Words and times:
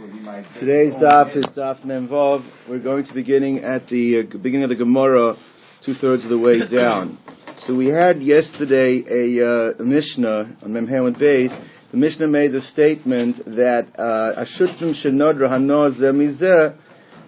Today's 0.00 0.94
daf 0.94 1.36
is 1.36 1.44
daf 1.54 1.84
memvov. 1.84 2.42
We're 2.66 2.78
going 2.78 3.04
to 3.04 3.12
be 3.12 3.20
beginning 3.20 3.58
at 3.58 3.86
the 3.88 4.20
uh, 4.20 4.38
beginning 4.38 4.62
of 4.62 4.70
the 4.70 4.76
Gemara, 4.76 5.36
two 5.84 5.92
thirds 5.92 6.24
of 6.24 6.30
the 6.30 6.38
way 6.38 6.58
down. 6.66 7.18
So 7.66 7.74
we 7.74 7.88
had 7.88 8.22
yesterday 8.22 9.04
a, 9.06 9.44
uh, 9.44 9.72
a 9.78 9.84
Mishnah 9.84 10.56
on 10.62 10.70
Memhemet 10.70 11.20
Beis. 11.20 11.50
The 11.90 11.98
Mishnah 11.98 12.28
made 12.28 12.52
the 12.52 12.62
statement 12.62 13.44
that 13.44 13.88
uh, 13.98 14.42
Ashutnim 14.42 14.94
shenodra 15.04 15.50
hanoz 15.50 16.00
zemizeh 16.00 16.78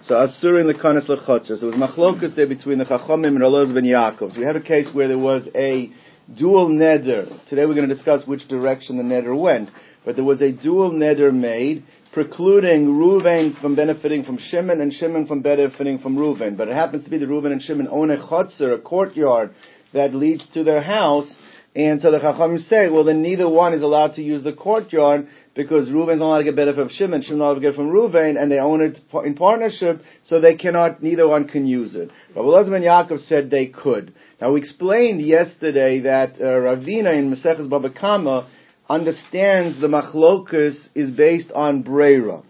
so 0.04 0.14
Asurin 0.14 0.66
the 0.66 0.79
Kanas 0.82 1.07
Lechotzer. 1.07 1.59
So 1.61 1.68
there 1.68 1.68
was 1.68 1.77
machlokas 1.77 2.34
there 2.34 2.48
between 2.48 2.79
the 2.79 2.86
Chachomim 2.86 3.27
and 3.27 3.39
Raloz 3.39 3.75
ben 3.75 3.84
Yaakov. 3.84 4.32
So 4.32 4.41
we 4.41 4.46
had 4.46 4.57
a 4.57 4.62
case 4.62 4.89
where 4.95 5.09
there 5.09 5.18
was 5.18 5.46
a 5.54 5.93
dual 6.36 6.68
neder. 6.68 7.45
Today 7.46 7.66
we're 7.66 7.75
going 7.75 7.88
to 7.88 7.95
discuss 7.95 8.27
which 8.27 8.48
direction 8.48 8.96
the 8.96 9.02
neder 9.02 9.38
went. 9.38 9.70
But 10.05 10.16
there 10.16 10.25
was 10.25 10.43
a 10.43 10.52
dual 10.52 10.91
neder 10.91 11.32
made 11.32 11.84
precluding 12.12 12.88
Reuven 12.88 13.59
from 13.61 13.75
benefiting 13.75 14.24
from 14.24 14.38
Shimon 14.38 14.80
and 14.80 14.93
Shimon 14.93 15.27
from 15.27 15.43
benefiting 15.43 15.98
from 15.98 16.16
Reuven. 16.16 16.56
But 16.56 16.69
it 16.69 16.74
happens 16.74 17.05
to 17.05 17.10
be 17.10 17.19
that 17.19 17.29
Reuven 17.29 17.52
and 17.52 17.62
Shimon 17.62 17.88
own 17.88 18.10
a 18.10 18.16
chotzer, 18.16 18.74
a 18.74 18.79
courtyard 18.79 19.55
that 19.93 20.15
leads 20.15 20.46
to 20.55 20.65
their 20.65 20.82
house. 20.82 21.34
And 21.74 22.02
so 22.02 22.10
the 22.10 22.18
Chacham 22.18 22.58
say, 22.58 22.90
well, 22.90 23.04
then 23.04 23.22
neither 23.22 23.48
one 23.48 23.72
is 23.72 23.80
allowed 23.80 24.14
to 24.14 24.22
use 24.22 24.44
the 24.44 24.52
courtyard 24.52 25.26
because 25.54 25.88
Reuven's 25.88 26.18
not 26.18 26.26
allowed 26.26 26.38
to 26.38 26.45
get 26.45 26.56
benefit 26.56 26.76
from 26.76 26.88
Shimon, 26.90 27.22
Shimon's 27.22 27.38
not 27.38 27.45
allowed 27.45 27.54
to 27.54 27.60
get 27.60 27.74
from 27.74 27.90
Reuven, 27.90 28.40
and 28.40 28.52
they 28.52 28.58
own 28.58 28.82
it 28.82 28.98
in 29.24 29.34
partnership, 29.34 30.02
so 30.22 30.38
they 30.38 30.56
cannot, 30.56 31.02
neither 31.02 31.26
one 31.26 31.48
can 31.48 31.66
use 31.66 31.95
it. 31.95 32.10
Rabbi 32.36 32.40
Elazar 32.40 32.76
and 32.76 32.84
Yaakov 32.84 33.26
said 33.26 33.50
they 33.50 33.68
could. 33.68 34.12
Now 34.38 34.52
we 34.52 34.60
explained 34.60 35.22
yesterday 35.22 36.00
that 36.00 36.34
uh, 36.34 36.45
Ravina 36.45 37.16
in 37.18 37.34
Maseches 37.34 37.70
Baba 37.70 37.88
Kama 37.90 38.50
understands 38.88 39.80
the 39.80 39.88
machlokus 39.88 40.74
is 40.95 41.10
based 41.10 41.52
on 41.52 41.82
breira. 41.82 42.42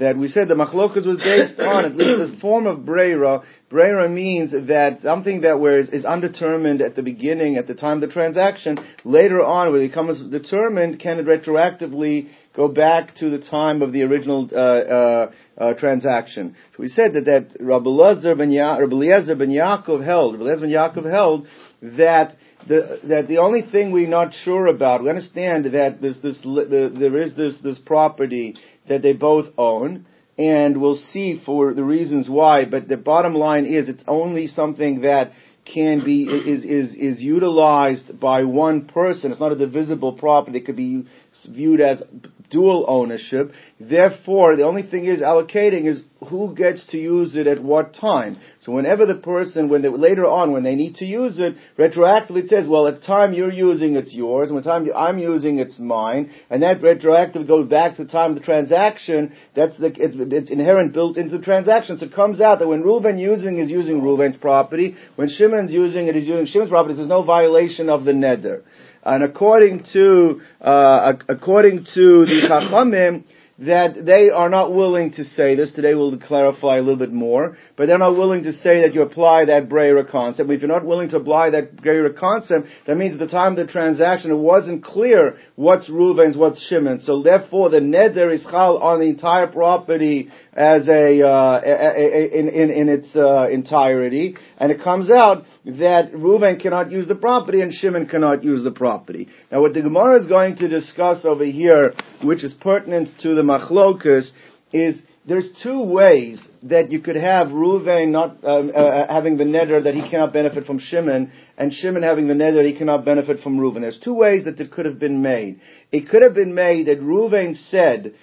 That 0.00 0.16
we 0.16 0.28
said 0.28 0.48
the 0.48 0.54
machlokus 0.54 1.06
was 1.06 1.18
based 1.18 1.60
on 1.60 1.84
at 1.84 1.94
least 1.94 2.32
the 2.32 2.40
form 2.40 2.66
of 2.66 2.80
breira. 2.80 3.44
Breira 3.70 4.10
means 4.10 4.52
that 4.52 5.00
something 5.02 5.42
that 5.42 5.60
was 5.60 5.90
is 5.90 6.06
undetermined 6.06 6.80
at 6.80 6.96
the 6.96 7.02
beginning, 7.02 7.56
at 7.56 7.66
the 7.66 7.74
time 7.74 8.02
of 8.02 8.08
the 8.08 8.12
transaction, 8.12 8.78
later 9.04 9.42
on, 9.42 9.70
when 9.70 9.82
it 9.82 9.88
becomes 9.88 10.20
determined, 10.30 11.00
can 11.00 11.18
it 11.18 11.26
retroactively 11.26 12.30
go 12.56 12.68
back 12.68 13.14
to 13.16 13.30
the 13.30 13.38
time 13.38 13.82
of 13.82 13.92
the 13.92 14.02
original 14.02 14.48
uh, 14.52 14.56
uh, 14.56 15.32
uh, 15.56 15.74
transaction. 15.74 16.56
So 16.72 16.82
we 16.82 16.88
said 16.88 17.12
that 17.14 17.26
that 17.26 17.56
Rabbi 17.60 17.86
Eliezer 17.86 18.34
ben, 18.34 18.50
ya- 18.50 18.78
ben 18.78 18.88
Yaakov 18.88 20.04
held, 20.04 20.34
Rabbi 20.34 20.44
Eliezer 20.44 20.62
ben 20.62 20.70
Yaakov 20.70 21.10
held 21.10 21.46
that 21.82 22.36
the, 22.66 23.00
that 23.04 23.28
the 23.28 23.38
only 23.38 23.62
thing 23.70 23.92
we're 23.92 24.08
not 24.08 24.34
sure 24.34 24.66
about, 24.66 25.02
we 25.02 25.08
understand 25.08 25.66
that 25.66 26.00
this, 26.02 26.18
this, 26.22 26.40
the, 26.42 26.94
there 26.98 27.16
is 27.16 27.34
this, 27.36 27.58
this 27.62 27.78
property 27.78 28.56
that 28.90 29.02
they 29.02 29.12
both 29.14 29.46
own, 29.56 30.04
and 30.36 30.80
we'll 30.80 30.96
see 31.12 31.40
for 31.46 31.72
the 31.72 31.84
reasons 31.84 32.28
why, 32.28 32.64
but 32.68 32.88
the 32.88 32.96
bottom 32.96 33.34
line 33.34 33.64
is 33.64 33.88
it's 33.88 34.02
only 34.06 34.48
something 34.48 35.02
that 35.02 35.32
can 35.64 36.04
be, 36.04 36.24
is, 36.24 36.64
is, 36.64 36.94
is 36.94 37.20
utilized 37.20 38.18
by 38.18 38.44
one 38.44 38.86
person. 38.86 39.30
It's 39.30 39.40
not 39.40 39.52
a 39.52 39.56
divisible 39.56 40.14
property. 40.14 40.58
It 40.58 40.66
could 40.66 40.76
be 40.76 41.06
viewed 41.48 41.80
as 41.80 42.02
dual 42.50 42.84
ownership. 42.88 43.52
Therefore, 43.78 44.56
the 44.56 44.64
only 44.64 44.82
thing 44.82 45.04
is 45.04 45.20
allocating 45.20 45.86
is 45.86 46.02
who 46.28 46.54
gets 46.54 46.86
to 46.88 46.98
use 46.98 47.34
it 47.34 47.46
at 47.46 47.62
what 47.62 47.94
time. 47.94 48.38
So 48.60 48.72
whenever 48.72 49.06
the 49.06 49.16
person, 49.16 49.68
when 49.68 49.82
they, 49.82 49.88
later 49.88 50.26
on, 50.26 50.52
when 50.52 50.62
they 50.62 50.74
need 50.74 50.96
to 50.96 51.04
use 51.04 51.38
it, 51.38 51.56
retroactively 51.78 52.44
it 52.44 52.48
says, 52.48 52.68
well, 52.68 52.86
at 52.86 53.00
the 53.00 53.06
time 53.06 53.32
you're 53.32 53.52
using, 53.52 53.96
it's 53.96 54.12
yours, 54.12 54.48
and 54.48 54.54
when 54.54 54.62
the 54.62 54.70
time 54.70 54.86
I'm 54.94 55.18
using, 55.18 55.58
it's 55.58 55.78
mine, 55.78 56.30
and 56.50 56.62
that 56.62 56.82
retroactive 56.82 57.46
goes 57.46 57.68
back 57.68 57.96
to 57.96 58.04
the 58.04 58.10
time 58.10 58.32
of 58.32 58.38
the 58.38 58.44
transaction, 58.44 59.32
that's 59.56 59.76
the, 59.78 59.86
it's, 59.86 60.14
it's 60.18 60.50
inherent 60.50 60.92
built 60.92 61.16
into 61.16 61.38
the 61.38 61.44
transaction. 61.44 61.96
So 61.96 62.06
it 62.06 62.14
comes 62.14 62.40
out 62.40 62.58
that 62.58 62.68
when 62.68 62.82
Reuven 62.82 63.18
using 63.18 63.58
is 63.58 63.70
using 63.70 64.02
Reuven's 64.02 64.36
property, 64.36 64.96
when 65.16 65.28
Shimon's 65.28 65.72
using 65.72 66.06
it 66.06 66.16
is 66.16 66.26
using 66.26 66.46
Shimon's 66.46 66.70
property, 66.70 66.94
there's 66.94 67.08
no 67.08 67.22
violation 67.22 67.88
of 67.88 68.04
the 68.04 68.12
neder. 68.12 68.62
And 69.02 69.24
according 69.24 69.84
to 69.94 70.42
uh, 70.60 71.14
according 71.26 71.86
to 71.94 72.26
the 72.26 72.46
Chachamim, 72.46 73.24
that 73.60 74.06
they 74.06 74.30
are 74.30 74.48
not 74.48 74.74
willing 74.74 75.12
to 75.12 75.24
say 75.24 75.54
this. 75.54 75.70
Today 75.72 75.94
we'll 75.94 76.18
clarify 76.18 76.78
a 76.78 76.80
little 76.80 76.96
bit 76.96 77.12
more, 77.12 77.58
but 77.76 77.86
they're 77.86 77.98
not 77.98 78.16
willing 78.16 78.44
to 78.44 78.52
say 78.52 78.82
that 78.82 78.94
you 78.94 79.02
apply 79.02 79.44
that 79.46 79.68
Breira 79.68 80.10
concept. 80.10 80.48
If 80.48 80.62
you're 80.62 80.68
not 80.68 80.86
willing 80.86 81.10
to 81.10 81.18
apply 81.18 81.50
that 81.50 81.76
Breira 81.76 82.16
concept, 82.16 82.68
that 82.86 82.96
means 82.96 83.12
at 83.12 83.18
the 83.18 83.28
time 83.28 83.52
of 83.52 83.66
the 83.66 83.70
transaction 83.70 84.30
it 84.30 84.36
wasn't 84.36 84.82
clear 84.82 85.36
what's 85.56 85.90
Reuven's, 85.90 86.38
what's 86.38 86.66
Shimon. 86.68 87.00
So 87.00 87.22
therefore 87.22 87.68
the 87.68 87.80
neder 87.80 88.32
is 88.32 88.42
chal 88.50 88.78
on 88.78 88.98
the 88.98 89.10
entire 89.10 89.46
property 89.46 90.30
as 90.54 90.88
a, 90.88 91.26
uh, 91.26 91.60
in, 91.62 92.48
in, 92.48 92.70
in 92.70 92.88
its 92.88 93.14
uh, 93.14 93.46
entirety, 93.50 94.36
and 94.56 94.72
it 94.72 94.82
comes 94.82 95.10
out 95.10 95.44
that 95.66 96.12
Reuven 96.12 96.60
cannot 96.60 96.90
use 96.90 97.08
the 97.08 97.14
property 97.14 97.60
and 97.60 97.74
Shimon 97.74 98.06
cannot 98.06 98.42
use 98.42 98.64
the 98.64 98.70
property. 98.70 99.28
Now 99.52 99.60
what 99.60 99.74
the 99.74 99.82
Gemara 99.82 100.20
is 100.20 100.26
going 100.26 100.56
to 100.56 100.68
discuss 100.68 101.26
over 101.26 101.44
here, 101.44 101.92
which 102.24 102.42
is 102.42 102.54
pertinent 102.54 103.10
to 103.20 103.34
the 103.34 103.49
machlokus 103.50 104.30
is 104.72 105.00
there's 105.26 105.50
two 105.62 105.82
ways 105.82 106.46
that 106.62 106.90
you 106.90 107.00
could 107.00 107.16
have 107.16 107.48
Reuven 107.48 108.08
not 108.08 108.42
um, 108.42 108.72
uh, 108.74 109.06
having 109.06 109.36
the 109.36 109.44
neder 109.44 109.82
that 109.84 109.94
he 109.94 110.08
cannot 110.08 110.32
benefit 110.32 110.64
from 110.64 110.78
Shimon, 110.78 111.30
and 111.58 111.72
Shimon 111.72 112.02
having 112.02 112.26
the 112.26 112.34
neder 112.34 112.64
he 112.64 112.76
cannot 112.76 113.04
benefit 113.04 113.40
from 113.40 113.58
Reuven. 113.58 113.82
There's 113.82 114.00
two 114.02 114.14
ways 114.14 114.44
that 114.46 114.58
it 114.58 114.70
could 114.72 114.86
have 114.86 114.98
been 114.98 115.20
made. 115.22 115.60
It 115.92 116.08
could 116.08 116.22
have 116.22 116.34
been 116.34 116.54
made 116.54 116.86
that 116.86 117.00
Reuven 117.00 117.54
said, 117.70 118.14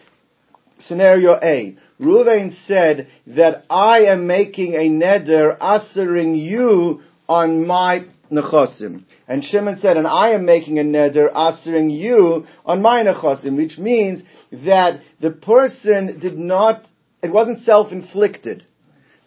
scenario 0.79 1.39
A, 1.41 1.77
Reuven 1.99 2.53
said 2.67 3.07
that 3.27 3.65
I 3.69 3.99
am 4.11 4.27
making 4.27 4.73
a 4.73 4.89
neder 4.89 5.57
assering 5.59 6.43
you 6.43 7.01
on 7.29 7.65
my 7.67 8.05
nechosim. 8.31 9.03
And 9.27 9.43
Shimon 9.43 9.79
said, 9.81 9.97
and 9.97 10.07
I 10.07 10.29
am 10.31 10.45
making 10.45 10.79
a 10.79 10.83
neder 10.83 11.31
assering 11.33 11.91
you 11.91 12.45
on 12.65 12.81
my 12.81 13.03
nechosim, 13.03 13.55
which 13.55 13.77
means 13.77 14.21
that 14.51 15.01
the 15.21 15.31
person 15.31 16.19
did 16.19 16.37
not, 16.37 16.85
it 17.21 17.31
wasn't 17.31 17.61
self-inflicted. 17.61 18.65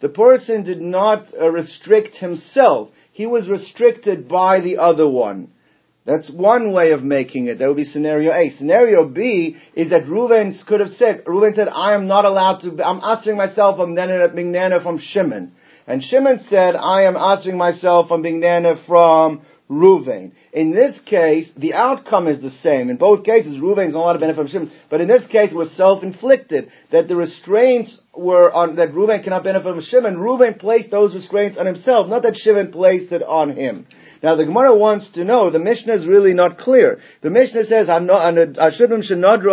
The 0.00 0.08
person 0.08 0.64
did 0.64 0.80
not 0.80 1.26
uh, 1.34 1.48
restrict 1.50 2.16
himself. 2.16 2.88
He 3.12 3.26
was 3.26 3.48
restricted 3.48 4.28
by 4.28 4.60
the 4.60 4.78
other 4.78 5.08
one. 5.08 5.52
That's 6.06 6.30
one 6.30 6.72
way 6.72 6.92
of 6.92 7.02
making 7.02 7.46
it. 7.46 7.58
That 7.58 7.68
would 7.68 7.76
be 7.76 7.84
scenario 7.84 8.32
A. 8.32 8.50
Scenario 8.56 9.06
B 9.06 9.56
is 9.74 9.90
that 9.90 10.04
Reuven 10.04 10.54
could 10.66 10.80
have 10.80 10.88
said, 10.90 11.24
Reuven 11.26 11.54
said, 11.54 11.68
I 11.68 11.94
am 11.94 12.06
not 12.06 12.24
allowed 12.24 12.60
to, 12.60 12.68
I'm 12.82 13.00
assering 13.00 13.36
myself, 13.36 13.78
I'm 13.78 13.94
from 14.82 14.98
Shimon. 14.98 15.52
And 15.86 16.02
Shimon 16.02 16.44
said, 16.48 16.76
I 16.76 17.02
am 17.02 17.14
assering 17.14 17.56
myself, 17.56 18.10
I'm 18.10 18.22
being 18.22 18.40
nana 18.40 18.82
from 18.86 19.42
Ruvain. 19.70 20.32
In 20.52 20.72
this 20.72 20.98
case, 21.06 21.48
the 21.56 21.74
outcome 21.74 22.26
is 22.26 22.40
the 22.40 22.50
same. 22.50 22.90
In 22.90 22.96
both 22.96 23.24
cases, 23.24 23.56
Ruvain 23.56 23.88
is 23.88 23.94
not 23.94 24.00
allowed 24.00 24.12
to 24.14 24.18
benefit 24.18 24.38
from 24.38 24.48
Shimon. 24.48 24.72
But 24.90 25.00
in 25.00 25.08
this 25.08 25.24
case, 25.28 25.52
it 25.52 25.56
was 25.56 25.70
self-inflicted. 25.76 26.70
That 26.90 27.06
the 27.06 27.14
restraints 27.14 27.96
were 28.14 28.52
on, 28.52 28.76
that 28.76 28.92
Ruvain 28.92 29.22
cannot 29.22 29.44
benefit 29.44 29.72
from 29.72 29.80
Shimon. 29.80 30.16
Ruvain 30.16 30.58
placed 30.58 30.90
those 30.90 31.14
restraints 31.14 31.56
on 31.56 31.66
himself, 31.66 32.08
not 32.08 32.22
that 32.24 32.36
Shimon 32.36 32.72
placed 32.72 33.12
it 33.12 33.22
on 33.22 33.50
him. 33.50 33.86
Now 34.22 34.36
the 34.36 34.44
Gemara 34.44 34.76
wants 34.76 35.10
to 35.12 35.24
know, 35.24 35.50
the 35.50 35.58
Mishnah 35.58 35.94
is 35.94 36.06
really 36.06 36.34
not 36.34 36.58
clear. 36.58 36.98
The 37.22 37.30
Mishnah 37.30 37.64
says, 37.64 37.88
Ashubim 37.88 39.02
shenadru 39.10 39.48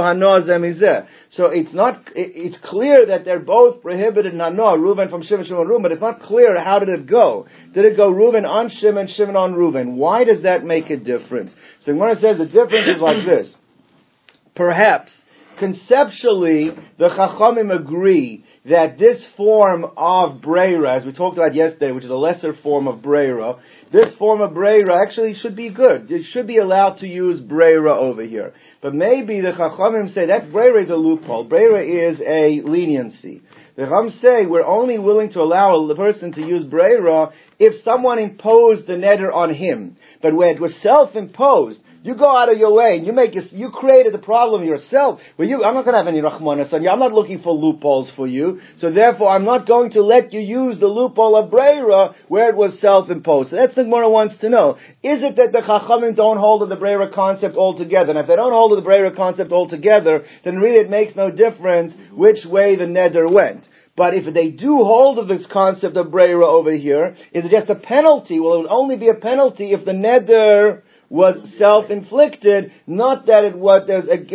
zemizeh. 0.45 1.07
So 1.29 1.45
it's 1.45 1.73
not, 1.73 2.01
it's 2.16 2.57
clear 2.63 3.05
that 3.05 3.23
they're 3.23 3.39
both 3.39 3.81
prohibited 3.81 4.33
in 4.33 4.39
hanoah, 4.39 4.78
Reuven 4.78 5.09
from 5.09 5.23
Shimon, 5.23 5.45
Shimon, 5.45 5.67
Reuven, 5.67 5.83
but 5.83 5.91
it's 5.94 6.01
not 6.01 6.19
clear 6.19 6.61
how 6.61 6.79
did 6.79 6.89
it 6.89 7.07
go. 7.07 7.47
Did 7.73 7.85
it 7.85 7.95
go 7.95 8.11
Reuven 8.11 8.45
on 8.45 8.69
Shimon, 8.69 9.07
Shimon 9.07 9.38
on 9.38 9.53
Reuven? 9.53 9.95
Why 9.95 10.25
does 10.25 10.44
that 10.44 10.66
make 10.66 10.89
a 10.89 10.97
difference? 10.97 11.53
So 11.79 11.91
the 11.91 11.94
Gemara 11.94 12.16
says 12.16 12.38
the 12.38 12.45
difference 12.45 12.89
is 12.89 13.01
like 13.01 13.25
this. 13.25 13.53
Perhaps, 14.55 15.11
conceptually, 15.57 16.72
the 16.97 17.09
Chachamim 17.09 17.75
agree 17.75 18.46
that 18.66 18.97
this 18.97 19.26
form 19.37 19.85
of 19.85 20.41
Breira, 20.41 20.97
as 20.97 21.05
we 21.05 21.14
talked 21.14 21.37
about 21.37 21.55
yesterday, 21.55 21.91
which 21.91 22.03
is 22.03 22.09
a 22.09 22.16
lesser 22.16 22.53
form 22.53 22.87
of 22.87 22.99
Breira, 23.02 23.59
this 23.91 24.14
form 24.17 24.41
of 24.41 24.52
Breira 24.52 25.02
actually 25.05 25.34
should 25.35 25.55
be 25.55 25.73
good. 25.73 26.11
It 26.11 26.26
should 26.26 26.47
be 26.47 26.58
allowed 26.58 26.97
to 26.97 27.08
use 27.08 27.40
Breira 27.40 27.96
over 27.96 28.23
here. 28.23 28.53
But 28.81 28.93
maybe 28.93 29.41
the 29.41 29.53
Chachamim 29.53 30.14
say 30.14 30.28
that 30.28 30.49
Breira 30.49 30.84
is 30.84 30.90
a 30.90 30.96
loophole. 30.96 31.47
Breira 31.47 32.11
is 32.11 32.22
a 32.22 32.61
leniency. 32.67 33.41
The 33.78 33.85
Chacham 33.85 34.09
say 34.09 34.47
we're 34.47 34.66
only 34.66 34.97
willing 34.97 35.29
to 35.34 35.41
allow 35.41 35.85
the 35.85 35.96
person 35.96 36.32
to 36.34 36.41
use 36.41 36.64
Breira 36.64 37.32
if 37.59 37.84
someone 37.84 38.18
imposed 38.18 38.88
the 38.88 38.94
neder 38.94 39.32
on 39.32 39.53
him. 39.53 39.97
But 40.20 40.35
when 40.35 40.50
it 40.50 40.59
was 40.59 40.76
self-imposed, 40.82 41.79
You 42.08 42.16
go 42.16 42.34
out 42.34 42.50
of 42.50 42.58
your 42.58 42.74
way 42.74 42.96
and 42.96 43.06
you 43.06 43.12
make 43.12 43.32
you 43.35 43.70
created 43.70 44.14
the 44.14 44.20
problem 44.20 44.64
yourself. 44.64 45.20
Well, 45.38 45.46
you, 45.46 45.62
I'm 45.64 45.74
not 45.74 45.84
going 45.84 45.94
to 45.94 45.97
have 45.97 46.08
any 46.08 46.22
rahmanas 46.22 46.72
on 46.72 46.82
you. 46.82 46.90
I'm 46.90 47.00
not 47.00 47.12
looking 47.12 47.41
for 47.41 47.52
loopholes 47.52 48.14
for 48.16 48.26
you. 48.26 48.62
So 48.78 48.94
therefore, 48.94 49.28
I'm 49.28 49.44
not 49.44 49.68
going 49.68 49.91
to 49.91 50.02
let 50.02 50.32
you 50.32 50.40
use 50.40 50.79
the 50.79 50.88
loophole 50.88 51.35
of 51.35 51.52
Breira 51.52 52.16
where 52.29 52.50
it 52.50 52.56
was 52.56 52.79
self-imposed. 52.79 53.50
So 53.50 53.58
that's 53.58 53.76
the 53.76 53.84
Gemara 53.84 54.09
wants 54.09 54.38
to 54.38 54.50
know. 54.50 54.78
Is 55.03 55.22
it 55.22 55.35
that 55.35 55.52
the 55.52 55.59
Chachamim 55.59 56.16
don't 56.16 56.38
hold 56.38 56.62
of 56.62 56.70
the 56.70 56.78
Breira 56.78 57.14
concept 57.14 57.58
altogether? 57.58 58.12
And 58.12 58.20
if 58.20 58.28
they 58.28 58.38
don't 58.38 58.53
hold 58.53 58.72
of 58.72 58.82
the 58.82 58.90
Breira 58.90 59.14
concept 59.14 59.52
altogether, 59.52 60.24
then 60.46 60.59
really 60.59 60.78
it 60.78 60.90
makes 60.90 61.14
no 61.14 61.29
difference 61.29 61.94
which 62.14 62.46
way 62.50 62.78
the 62.78 62.85
neder 62.85 63.29
went. 63.29 63.66
But 63.97 64.14
if 64.14 64.32
they 64.32 64.52
do 64.52 64.78
hold 64.84 65.17
of 65.17 65.28
this 65.28 65.47
concept 65.52 65.97
of 65.97 66.08
Breira 66.08 66.46
over 66.46 66.72
here, 66.72 67.16
is 67.34 67.46
it 67.46 67.49
just 67.49 67.67
a 67.70 67.76
penalty? 67.76 68.40
Well, 68.40 68.53
it 68.53 68.58
would 68.59 68.70
only 68.70 68.96
be 68.96 69.09
a 69.09 69.16
penalty 69.16 69.73
if 69.73 69.85
the 69.85 69.91
neder 69.91 70.84
was 71.09 71.38
self-inflicted, 71.58 72.72
not 72.85 73.26
that 73.26 73.44
it 73.46 73.58
was 73.58 73.90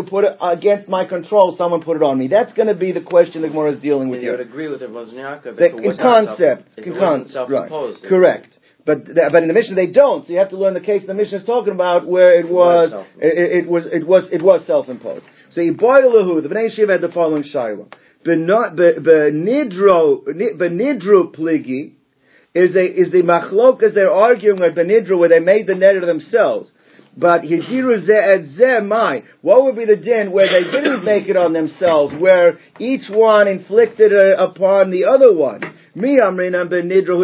put 0.09 0.25
against 0.41 0.89
my 0.89 1.05
control. 1.05 1.55
Someone 1.57 1.83
put 1.83 1.97
it 1.97 2.03
on 2.03 2.19
me. 2.19 2.27
That's 2.27 2.53
going 2.55 2.69
to 2.69 2.75
be 2.75 2.91
the 2.91 3.03
question 3.03 3.43
the 3.43 3.49
Gemara 3.49 3.75
is 3.75 3.81
dealing 3.81 4.09
with 4.09 4.21
you 4.21 4.31
here. 4.31 4.39
would 4.39 4.47
agree 4.47 4.69
with 4.69 4.83
Rav 4.83 5.09
Yaakov 5.09 5.61
in 5.61 5.97
concept, 5.97 6.75
self, 6.75 6.87
in 6.87 6.95
concept, 6.97 7.51
right? 7.51 7.71
Correct. 8.09 8.59
But 8.85 9.05
but 9.07 9.43
in 9.43 9.49
the 9.49 9.55
Mishnah 9.55 9.77
they 9.77 9.93
don't. 9.93 10.27
So 10.27 10.33
you 10.33 10.41
have 10.41 10.51
to 10.51 10.57
learn 10.59 10.75
the 10.75 10.81
case 10.81 11.07
the 11.07 11.15
Mishnah 11.15 11.39
is 11.39 11.45
talking 11.45 11.73
about 11.73 12.05
where 12.05 12.35
it 12.35 12.49
was 12.49 12.93
it, 13.19 13.65
it, 13.65 13.69
was 13.69 13.87
it 13.87 14.05
was 14.05 14.29
it 14.33 14.43
was 14.43 14.67
self-imposed. 14.67 15.25
So 15.51 15.61
Yiboilahu, 15.61 16.43
the 16.43 16.49
Bnei 16.49 16.71
Shiva 16.71 16.93
had 16.93 17.01
the 17.01 17.13
following 17.13 17.45
shaila. 17.45 17.93
Benidro 18.25 20.21
pligi 21.35 21.93
is 22.55 22.77
a 22.77 22.85
is 22.85 23.11
the 23.11 23.23
machlokas 23.23 23.95
they're 23.95 24.13
arguing 24.13 24.61
with 24.61 24.75
benidro 24.75 25.19
where 25.19 25.29
they 25.29 25.41
made 25.41 25.67
the 25.67 25.73
neder 25.75 26.05
themselves. 26.05 26.71
But 27.17 27.43
ze 27.45 28.81
mai. 28.83 29.23
What 29.43 29.65
would 29.65 29.77
be 29.77 29.85
the 29.85 29.97
din 29.97 30.33
where 30.33 30.49
they 30.49 30.65
didn't 30.71 31.05
make 31.05 31.29
it 31.29 31.37
on 31.37 31.53
themselves, 31.53 32.15
where 32.19 32.59
each 32.79 33.11
one 33.11 33.49
inflicted 33.49 34.13
upon 34.13 34.91
the 34.91 35.05
other 35.05 35.33
one? 35.35 35.61
Mi 35.95 36.19
amrinam 36.19 36.71
ben 36.71 36.89
nidru. 36.89 37.23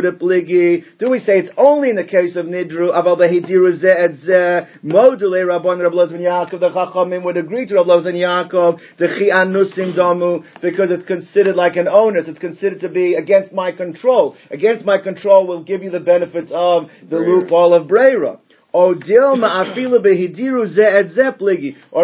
Do 0.99 1.11
we 1.11 1.19
say 1.21 1.39
it's 1.39 1.51
only 1.57 1.89
in 1.89 1.97
the 1.97 2.05
case 2.05 2.37
of 2.37 2.45
nidru? 2.45 2.93
Aval 2.93 3.17
behidiru 3.17 3.79
ze 3.81 3.89
et 3.89 4.15
ze. 4.17 4.67
Module 4.85 5.43
Rabban 5.47 5.83
Rab 5.83 5.93
Lozvan 5.93 6.21
Yaakov. 6.21 6.61
The 6.61 6.69
Chachamim 6.71 7.25
would 7.25 7.39
agree 7.39 7.67
to 7.67 7.77
Rab 7.77 7.87
Lozvan 7.87 8.15
Yaakov. 8.15 8.79
The 8.99 9.09
chi 9.09 9.35
anusim 9.35 9.97
damu 9.97 10.45
because 10.61 10.91
it's 10.91 11.07
considered 11.07 11.57
like 11.57 11.77
an 11.77 11.89
onus. 11.89 12.29
It's 12.29 12.39
considered 12.39 12.81
to 12.81 12.91
be 12.91 13.15
against 13.15 13.53
my 13.53 13.73
control. 13.73 14.37
Against 14.51 14.85
my 14.85 14.99
control 14.99 15.47
will 15.47 15.65
give 15.65 15.83
you 15.83 15.91
the 15.91 16.01
benefits 16.01 16.51
of 16.53 16.91
the 17.09 17.17
loophole 17.17 17.73
of 17.73 17.89
Breira. 17.89 18.39
Or 18.73 18.95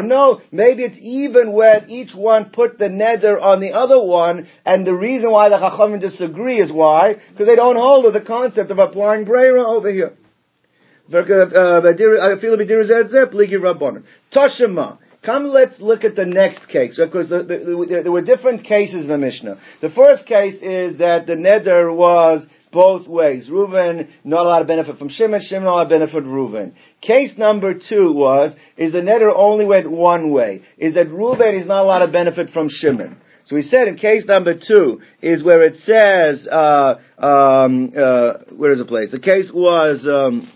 no, 0.03 0.41
maybe 0.51 0.83
it's 0.83 0.99
even 0.99 1.53
when 1.53 1.91
each 1.91 2.15
one 2.15 2.51
put 2.51 2.79
the 2.79 2.89
neder 2.89 3.41
on 3.41 3.61
the 3.61 3.73
other 3.73 4.03
one, 4.03 4.47
and 4.65 4.87
the 4.87 4.95
reason 4.95 5.31
why 5.31 5.51
the 5.51 5.57
Chachamim 5.57 6.01
disagree 6.01 6.59
is 6.61 6.73
why? 6.73 7.17
Because 7.31 7.47
they 7.47 7.57
don't 7.57 7.77
hold 7.77 8.07
of 8.07 8.15
the 8.15 8.23
concept 8.23 8.71
of 8.71 8.79
applying 8.79 9.27
Breira 9.27 9.63
over 9.67 9.93
here. 9.93 10.13
Uh, 11.13 11.19
uh, 11.19 11.83
Toshima. 14.35 14.99
Come, 15.25 15.47
let's 15.47 15.81
look 15.81 16.05
at 16.05 16.17
the 16.17 16.27
next 16.27 16.67
case, 16.69 16.99
because 17.03 17.31
the, 17.31 17.39
the, 17.39 17.59
the, 17.59 18.01
there 18.03 18.13
were 18.13 18.23
different 18.23 18.65
cases 18.65 19.05
in 19.05 19.09
the 19.09 19.17
Mishnah. 19.17 19.59
The 19.81 19.89
first 19.91 20.27
case 20.27 20.61
is 20.63 20.99
that 20.99 21.27
the 21.27 21.35
neder 21.35 21.95
was 21.95 22.47
both 22.75 23.09
ways. 23.09 23.49
Reuven 23.49 24.09
not 24.25 24.45
allowed 24.45 24.59
to 24.59 24.65
benefit 24.67 24.99
from 24.99 25.09
Shimon, 25.09 25.41
Shimon 25.41 25.65
not 25.65 25.73
allowed 25.73 25.85
to 25.85 25.89
benefit 25.91 26.13
from 26.13 26.27
Reuven. 26.27 26.73
Case 27.01 27.33
number 27.39 27.73
two 27.73 28.13
was, 28.13 28.55
is 28.77 28.93
the 28.93 28.99
neder 29.01 29.33
only 29.35 29.65
went 29.65 29.91
one 29.91 30.31
way. 30.31 30.63
Is 30.77 30.95
that 30.95 31.07
Reuven 31.07 31.59
is 31.59 31.67
not 31.67 31.85
allowed 31.85 32.05
to 32.05 32.13
benefit 32.13 32.51
from 32.51 32.69
Shimon. 32.69 33.17
So 33.47 33.57
he 33.57 33.63
said 33.63 33.89
in 33.89 33.97
case 33.97 34.25
number 34.27 34.55
two 34.55 35.01
is 35.21 35.45
where 35.45 35.63
it 35.63 35.77
says, 35.85 36.47
uh, 36.47 36.95
um, 37.19 37.93
uh, 37.97 38.55
where 38.57 38.73
is 38.73 38.79
the 38.79 38.87
place? 38.87 39.11
The 39.11 39.21
case 39.21 39.51
was, 39.55 40.07
um, 40.09 40.51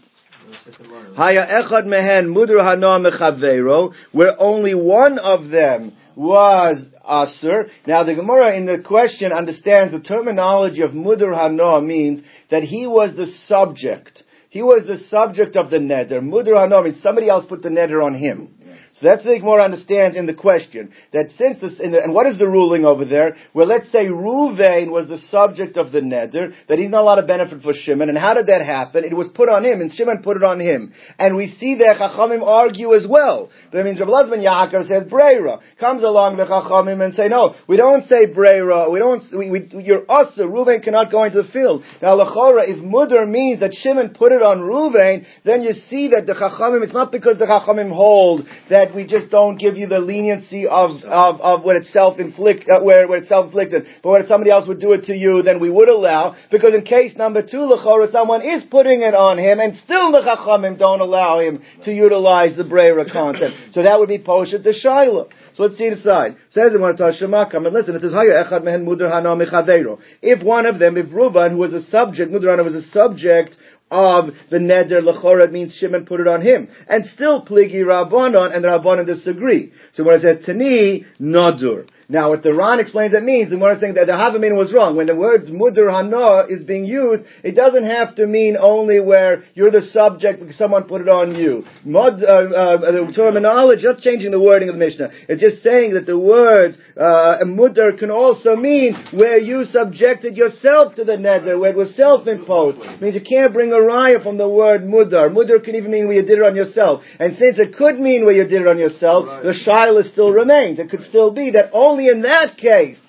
echad 1.16 1.86
mehen 1.86 2.34
mudr 2.34 2.64
hana 2.64 2.98
mechavero, 2.98 3.92
where 4.12 4.40
only 4.40 4.74
one 4.74 5.18
of 5.18 5.48
them 5.48 5.92
was 6.18 6.84
uh, 7.04 7.26
Aser. 7.28 7.68
Now 7.86 8.02
the 8.02 8.14
Gemara 8.14 8.56
in 8.56 8.66
the 8.66 8.82
question 8.84 9.32
understands 9.32 9.92
the 9.92 10.00
terminology 10.00 10.82
of 10.82 10.90
Mudur 10.90 11.32
Hanoah 11.32 11.84
means 11.84 12.22
that 12.50 12.64
he 12.64 12.88
was 12.88 13.14
the 13.14 13.26
subject. 13.26 14.24
He 14.50 14.62
was 14.62 14.84
the 14.86 14.96
subject 14.96 15.56
of 15.56 15.70
the 15.70 15.78
neder. 15.78 16.20
Mudur 16.20 16.56
Hanoah 16.56 16.84
means 16.84 17.02
somebody 17.02 17.28
else 17.28 17.44
put 17.48 17.62
the 17.62 17.68
neder 17.68 18.04
on 18.04 18.14
him. 18.14 18.57
So 18.92 19.06
that's 19.06 19.24
the 19.24 19.38
Gemara 19.38 19.64
understands 19.64 20.16
in 20.16 20.26
the 20.26 20.34
question 20.34 20.90
that 21.12 21.30
since 21.36 21.60
this, 21.60 21.78
the, 21.78 22.00
and 22.02 22.14
what 22.14 22.26
is 22.26 22.38
the 22.38 22.48
ruling 22.48 22.84
over 22.84 23.04
there? 23.04 23.36
Well, 23.54 23.66
let's 23.66 23.90
say 23.92 24.06
Ruvain 24.06 24.90
was 24.90 25.08
the 25.08 25.18
subject 25.18 25.76
of 25.76 25.92
the 25.92 26.00
neder, 26.00 26.52
that 26.68 26.78
he's 26.78 26.90
not 26.90 27.02
allowed 27.02 27.20
to 27.20 27.26
benefit 27.26 27.62
for 27.62 27.72
Shimon, 27.72 28.08
and 28.08 28.18
how 28.18 28.34
did 28.34 28.46
that 28.46 28.64
happen? 28.64 29.04
It 29.04 29.14
was 29.14 29.28
put 29.28 29.48
on 29.48 29.64
him, 29.64 29.80
and 29.80 29.90
Shimon 29.90 30.22
put 30.22 30.36
it 30.36 30.42
on 30.42 30.60
him. 30.60 30.92
And 31.18 31.36
we 31.36 31.46
see 31.60 31.76
that 31.76 31.96
Chachamim 31.98 32.42
argue 32.42 32.94
as 32.94 33.06
well. 33.08 33.50
That 33.72 33.84
means 33.84 34.00
Rabbi 34.00 34.10
Lezman 34.10 34.42
Yaakov 34.42 34.88
says 34.88 35.10
Breira. 35.10 35.60
Comes 35.78 36.02
along 36.02 36.36
the 36.36 36.46
Chachamim 36.46 37.04
and 37.04 37.14
say, 37.14 37.28
no, 37.28 37.54
we 37.68 37.76
don't 37.76 38.04
say 38.04 38.26
Breira, 38.26 38.90
we 38.90 38.98
don't, 38.98 39.22
we, 39.36 39.50
we, 39.50 39.84
you're 39.84 40.10
Asa, 40.10 40.42
Ruvain 40.42 40.82
cannot 40.82 41.10
go 41.10 41.24
into 41.24 41.42
the 41.42 41.48
field. 41.48 41.82
Now, 42.00 42.16
Lachora, 42.16 42.68
if 42.68 42.78
Mudr 42.82 43.28
means 43.28 43.60
that 43.60 43.74
Shimon 43.74 44.14
put 44.14 44.32
it 44.32 44.42
on 44.42 44.60
Ruvain, 44.60 45.26
then 45.44 45.62
you 45.62 45.72
see 45.72 46.08
that 46.08 46.26
the 46.26 46.34
Chachamim, 46.34 46.82
it's 46.82 46.92
not 46.92 47.12
because 47.12 47.38
the 47.38 47.46
Chachamim 47.46 47.94
hold 47.94 48.46
that 48.70 48.77
that 48.78 48.94
we 48.94 49.04
just 49.04 49.30
don't 49.30 49.58
give 49.58 49.76
you 49.76 49.86
the 49.86 49.98
leniency 49.98 50.66
of, 50.66 50.90
of, 51.04 51.40
of 51.40 51.64
when 51.64 51.76
it's 51.76 51.92
self-inflict, 51.92 52.64
uh, 52.70 52.80
where, 52.80 53.08
where 53.08 53.18
it's 53.18 53.28
self-inflicted, 53.28 53.86
but 54.02 54.10
when 54.10 54.26
somebody 54.26 54.50
else 54.50 54.68
would 54.68 54.80
do 54.80 54.92
it 54.92 55.04
to 55.04 55.14
you, 55.14 55.42
then 55.42 55.60
we 55.60 55.70
would 55.70 55.88
allow, 55.88 56.36
because 56.50 56.74
in 56.74 56.82
case 56.82 57.16
number 57.16 57.42
two, 57.42 57.58
Lechora, 57.58 58.10
someone 58.12 58.42
is 58.42 58.62
putting 58.70 59.02
it 59.02 59.14
on 59.14 59.38
him, 59.38 59.58
and 59.58 59.76
still 59.84 60.12
the 60.12 60.20
Chachamim 60.20 60.78
don't 60.78 61.00
allow 61.00 61.40
him 61.40 61.62
to 61.84 61.92
utilize 61.92 62.56
the 62.56 62.64
Brera 62.64 63.10
concept. 63.10 63.54
so 63.72 63.82
that 63.82 63.98
would 63.98 64.08
be 64.08 64.18
Poshet 64.18 64.62
the 64.62 64.72
Shiloh. 64.72 65.28
So 65.58 65.64
let's 65.64 65.76
see 65.76 65.88
inside. 65.88 66.36
Says 66.50 66.72
in 66.72 66.80
Tashema, 66.80 67.52
and 67.52 67.74
listen, 67.74 67.96
it 67.96 68.02
says, 68.02 68.12
Haya 68.12 68.44
echad 68.44 68.62
mehen 68.62 68.86
mudr 68.86 69.10
hana 69.10 69.98
If 70.22 70.44
one 70.44 70.66
of 70.66 70.78
them, 70.78 70.96
if 70.96 71.06
Ruvan, 71.06 71.50
who 71.50 71.58
was 71.58 71.72
a 71.72 71.82
subject, 71.90 72.30
mudr 72.30 72.62
was 72.62 72.76
a 72.76 72.88
subject 72.90 73.56
of 73.90 74.30
the 74.50 74.58
neder 74.58 75.00
lechora 75.00 75.50
means 75.50 75.74
Shimon 75.74 76.06
put 76.06 76.20
it 76.20 76.28
on 76.28 76.42
him, 76.42 76.68
and 76.88 77.06
still 77.06 77.44
pligi 77.44 77.84
rabbanon, 77.84 78.54
and 78.54 78.64
the 78.64 78.68
rabbanon 78.68 79.06
disagree. 79.06 79.72
So 79.92 80.04
when 80.04 80.16
it 80.16 80.22
says 80.22 80.44
tani 80.44 81.06
nadur, 81.20 81.88
now, 82.10 82.30
what 82.30 82.42
the 82.42 82.54
Ran 82.54 82.80
explains 82.80 83.12
that 83.12 83.22
means, 83.22 83.50
the 83.50 83.56
Gemara 83.56 83.74
is 83.74 83.80
saying 83.82 83.92
that 84.00 84.06
the 84.06 84.16
Havamin 84.16 84.56
was 84.56 84.72
wrong. 84.72 84.96
When 84.96 85.08
the 85.08 85.14
word 85.14 85.44
Mudur 85.44 85.92
Hana 85.92 86.48
is 86.48 86.64
being 86.64 86.86
used, 86.86 87.22
it 87.44 87.52
doesn't 87.52 87.84
have 87.84 88.16
to 88.16 88.26
mean 88.26 88.56
only 88.58 88.98
where 88.98 89.44
you're 89.52 89.70
the 89.70 89.82
subject 89.82 90.40
because 90.40 90.56
someone 90.56 90.84
put 90.84 91.02
it 91.02 91.08
on 91.10 91.34
you. 91.34 91.64
Mud, 91.84 92.22
uh, 92.22 92.26
uh, 92.26 92.76
the 92.78 93.12
terminology, 93.14 93.82
just 93.82 94.02
changing 94.02 94.30
the 94.30 94.40
wording 94.40 94.70
of 94.70 94.76
the 94.76 94.78
Mishnah. 94.78 95.10
It's 95.28 95.42
just 95.42 95.62
saying 95.62 95.92
that 96.00 96.06
the 96.06 96.18
words 96.18 96.78
uh, 96.96 97.44
Mudur 97.44 97.98
can 97.98 98.10
also 98.10 98.56
mean 98.56 98.96
where 99.12 99.36
you 99.36 99.64
subjected 99.64 100.34
yourself 100.34 100.94
to 100.94 101.04
the 101.04 101.20
neder, 101.20 101.60
where 101.60 101.72
it 101.72 101.76
was 101.76 101.94
self-imposed. 101.94 102.78
It 102.78 103.02
means 103.02 103.16
you 103.16 103.20
can't 103.20 103.52
bring 103.52 103.70
a 103.72 103.84
raya 103.84 104.22
from 104.22 104.38
the 104.38 104.48
word 104.48 104.80
Mudar. 104.80 105.28
Mudar 105.28 105.62
can 105.62 105.74
even 105.74 105.90
mean 105.90 106.08
where 106.08 106.16
you 106.16 106.24
did 106.24 106.38
it 106.38 106.44
on 106.46 106.56
yourself. 106.56 107.02
And 107.20 107.36
since 107.36 107.58
it 107.58 107.76
could 107.76 108.00
mean 108.00 108.24
where 108.24 108.34
you 108.34 108.44
did 108.44 108.62
it 108.62 108.66
on 108.66 108.78
yourself, 108.78 109.26
right. 109.26 109.42
the 109.42 109.52
Shiloh 109.52 110.08
still 110.10 110.32
remains. 110.32 110.78
It 110.78 110.88
could 110.88 111.02
still 111.02 111.34
be 111.34 111.50
that 111.50 111.68
only 111.74 111.97
only 111.98 112.10
in 112.10 112.22
that 112.22 112.56
case 112.56 113.00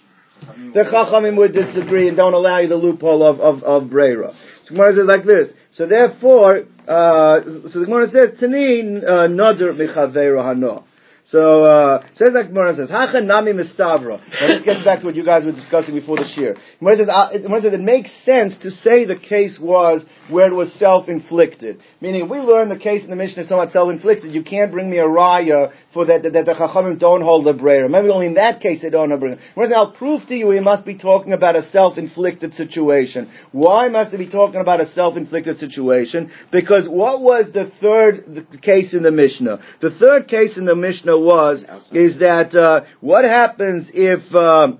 the 0.73 0.83
Chachamim 0.91 1.37
would 1.37 1.53
disagree 1.53 2.07
and 2.07 2.17
don't 2.17 2.33
allow 2.33 2.59
you 2.59 2.67
the 2.67 2.75
loophole 2.75 3.23
of, 3.23 3.39
of, 3.39 3.61
of 3.63 3.89
Breira. 3.89 4.33
So 4.63 4.73
Gemara 4.73 4.95
says 4.95 5.05
like 5.05 5.25
this. 5.25 5.49
So 5.73 5.85
therefore, 5.85 6.63
uh, 6.87 7.41
so 7.67 7.79
the 7.79 7.85
Gemara 7.85 8.07
says, 8.09 8.39
Tani 8.39 9.01
uh, 9.05 9.27
nadir 9.27 9.73
michaveira 9.73 10.41
hano. 10.41 10.85
So 11.29 11.63
uh, 11.63 12.07
says 12.15 12.33
like 12.33 12.47
Gemara 12.47 12.73
says, 12.73 12.89
"Hacha 12.89 13.21
nami 13.21 13.53
mistavra." 13.53 14.19
Now 14.41 14.47
this 14.47 14.63
gets 14.63 14.83
back 14.83 15.01
to 15.01 15.05
what 15.05 15.15
you 15.15 15.23
guys 15.23 15.45
were 15.45 15.51
discussing 15.51 15.93
before 15.93 16.17
the. 16.17 16.55
Gemara 16.79 16.97
says, 16.97 17.07
uh, 17.07 17.37
Gemara 17.37 17.61
says 17.61 17.73
it 17.73 17.81
makes 17.81 18.11
sense 18.25 18.57
to 18.63 18.71
say 18.71 19.05
the 19.05 19.19
case 19.19 19.59
was 19.61 20.03
where 20.29 20.47
it 20.47 20.55
was 20.55 20.73
self-inflicted. 20.73 21.81
Meaning, 22.01 22.23
if 22.25 22.29
we 22.31 22.39
learn 22.39 22.69
the 22.69 22.79
case 22.79 23.03
in 23.03 23.11
the 23.11 23.15
Mishnah 23.15 23.43
is 23.43 23.49
somewhat 23.49 23.69
self-inflicted, 23.69 24.33
you 24.33 24.43
can't 24.43 24.71
bring 24.71 24.89
me 24.89 24.97
a 24.97 25.05
raya 25.05 25.71
for 25.93 26.07
that 26.07 26.23
that, 26.23 26.33
that 26.33 26.45
the 26.45 26.53
chachamim 26.53 26.97
don't 26.97 27.21
hold 27.21 27.45
the 27.45 27.53
brayer. 27.53 27.87
Maybe 27.87 28.09
only 28.09 28.25
in 28.25 28.33
that 28.33 28.59
case 28.59 28.81
they 28.81 28.89
don't 28.89 29.09
hold 29.09 29.21
the 29.21 29.37
brayer. 29.55 29.75
I'll 29.75 29.91
prove 29.91 30.25
to 30.29 30.35
you 30.35 30.47
we 30.47 30.59
must 30.59 30.83
be 30.83 30.97
talking 30.97 31.33
about 31.33 31.55
a 31.55 31.69
self-inflicted 31.69 32.53
situation. 32.55 33.31
Why 33.51 33.87
must 33.87 34.15
it 34.15 34.17
be 34.17 34.29
talking 34.29 34.61
about 34.61 34.81
a 34.81 34.91
self-inflicted 34.93 35.59
situation? 35.59 36.31
Because 36.51 36.89
what 36.89 37.21
was 37.21 37.51
the 37.53 37.71
third 37.79 38.47
case 38.63 38.95
in 38.95 39.03
the 39.03 39.11
Mishnah? 39.11 39.59
The 39.79 39.91
third 39.91 40.27
case 40.27 40.57
in 40.57 40.65
the 40.65 40.75
Mishnah 40.75 41.18
was 41.21 41.63
is 41.91 42.19
that 42.19 42.55
uh, 42.55 42.85
what 43.01 43.25
happens 43.25 43.89
if 43.93 44.33
um, 44.35 44.79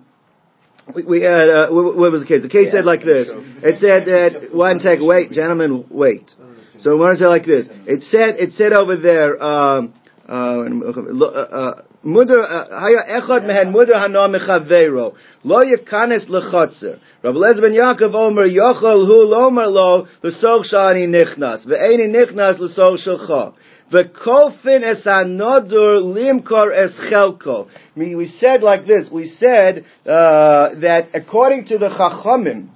we, 0.96 1.03
we 1.03 1.22
had 1.22 1.50
uh, 1.50 1.69
what, 1.69 1.98
what, 1.98 2.12
was 2.12 2.22
the 2.22 2.27
case? 2.27 2.41
The 2.41 2.50
case 2.50 2.67
yeah, 2.67 2.79
said 2.79 2.86
like 2.86 3.01
this. 3.01 3.29
It 3.63 3.79
said 3.79 4.05
that 4.05 4.53
one 4.53 4.79
second, 4.79 5.05
wait, 5.05 5.31
gentlemen, 5.31 5.86
wait. 5.89 6.31
So 6.79 6.91
I 6.91 7.00
want 7.00 7.17
to 7.17 7.24
say 7.24 7.27
like 7.27 7.46
this. 7.46 7.67
It 7.86 8.03
said, 8.03 8.36
it 8.39 8.53
said 8.53 8.72
over 8.72 8.96
there, 8.96 9.41
um, 9.43 9.93
uh, 10.27 10.63
uh, 10.63 11.81
Muder 12.05 12.39
uh, 12.39 12.79
haya 12.79 13.19
echad 13.19 13.46
mehen 13.46 13.74
muder 13.74 13.96
hana 13.96 14.29
mechavero 14.29 15.13
lo 15.43 15.63
yikanes 15.65 16.29
lechotzer. 16.29 16.98
Rav 17.24 17.36
Lezer 17.36 17.62
ben 17.62 17.74
Yaakov 17.74 18.15
Omer 18.15 18.46
yochol 18.46 19.05
hu 19.05 19.27
lomer 19.27 19.67
lo 19.67 20.08
l'soch 20.24 20.63
shani 20.63 21.10
nichnas 21.10 21.65
ve'eni 21.65 22.08
nichnas 22.08 22.58
l'soch 22.58 23.00
shelcha. 23.05 23.53
V'kofin 23.91 24.84
es 24.84 25.03
anodur 25.05 26.03
limkor 26.03 26.72
es 26.75 26.91
chelko. 27.12 27.67
We 27.96 28.27
said 28.39 28.62
like 28.62 28.86
this. 28.86 29.10
We 29.12 29.25
said 29.25 29.86
uh, 30.05 30.75
that 30.81 31.10
according 31.13 31.65
to 31.65 31.77
the 31.77 31.89
Chachamim, 31.89 32.69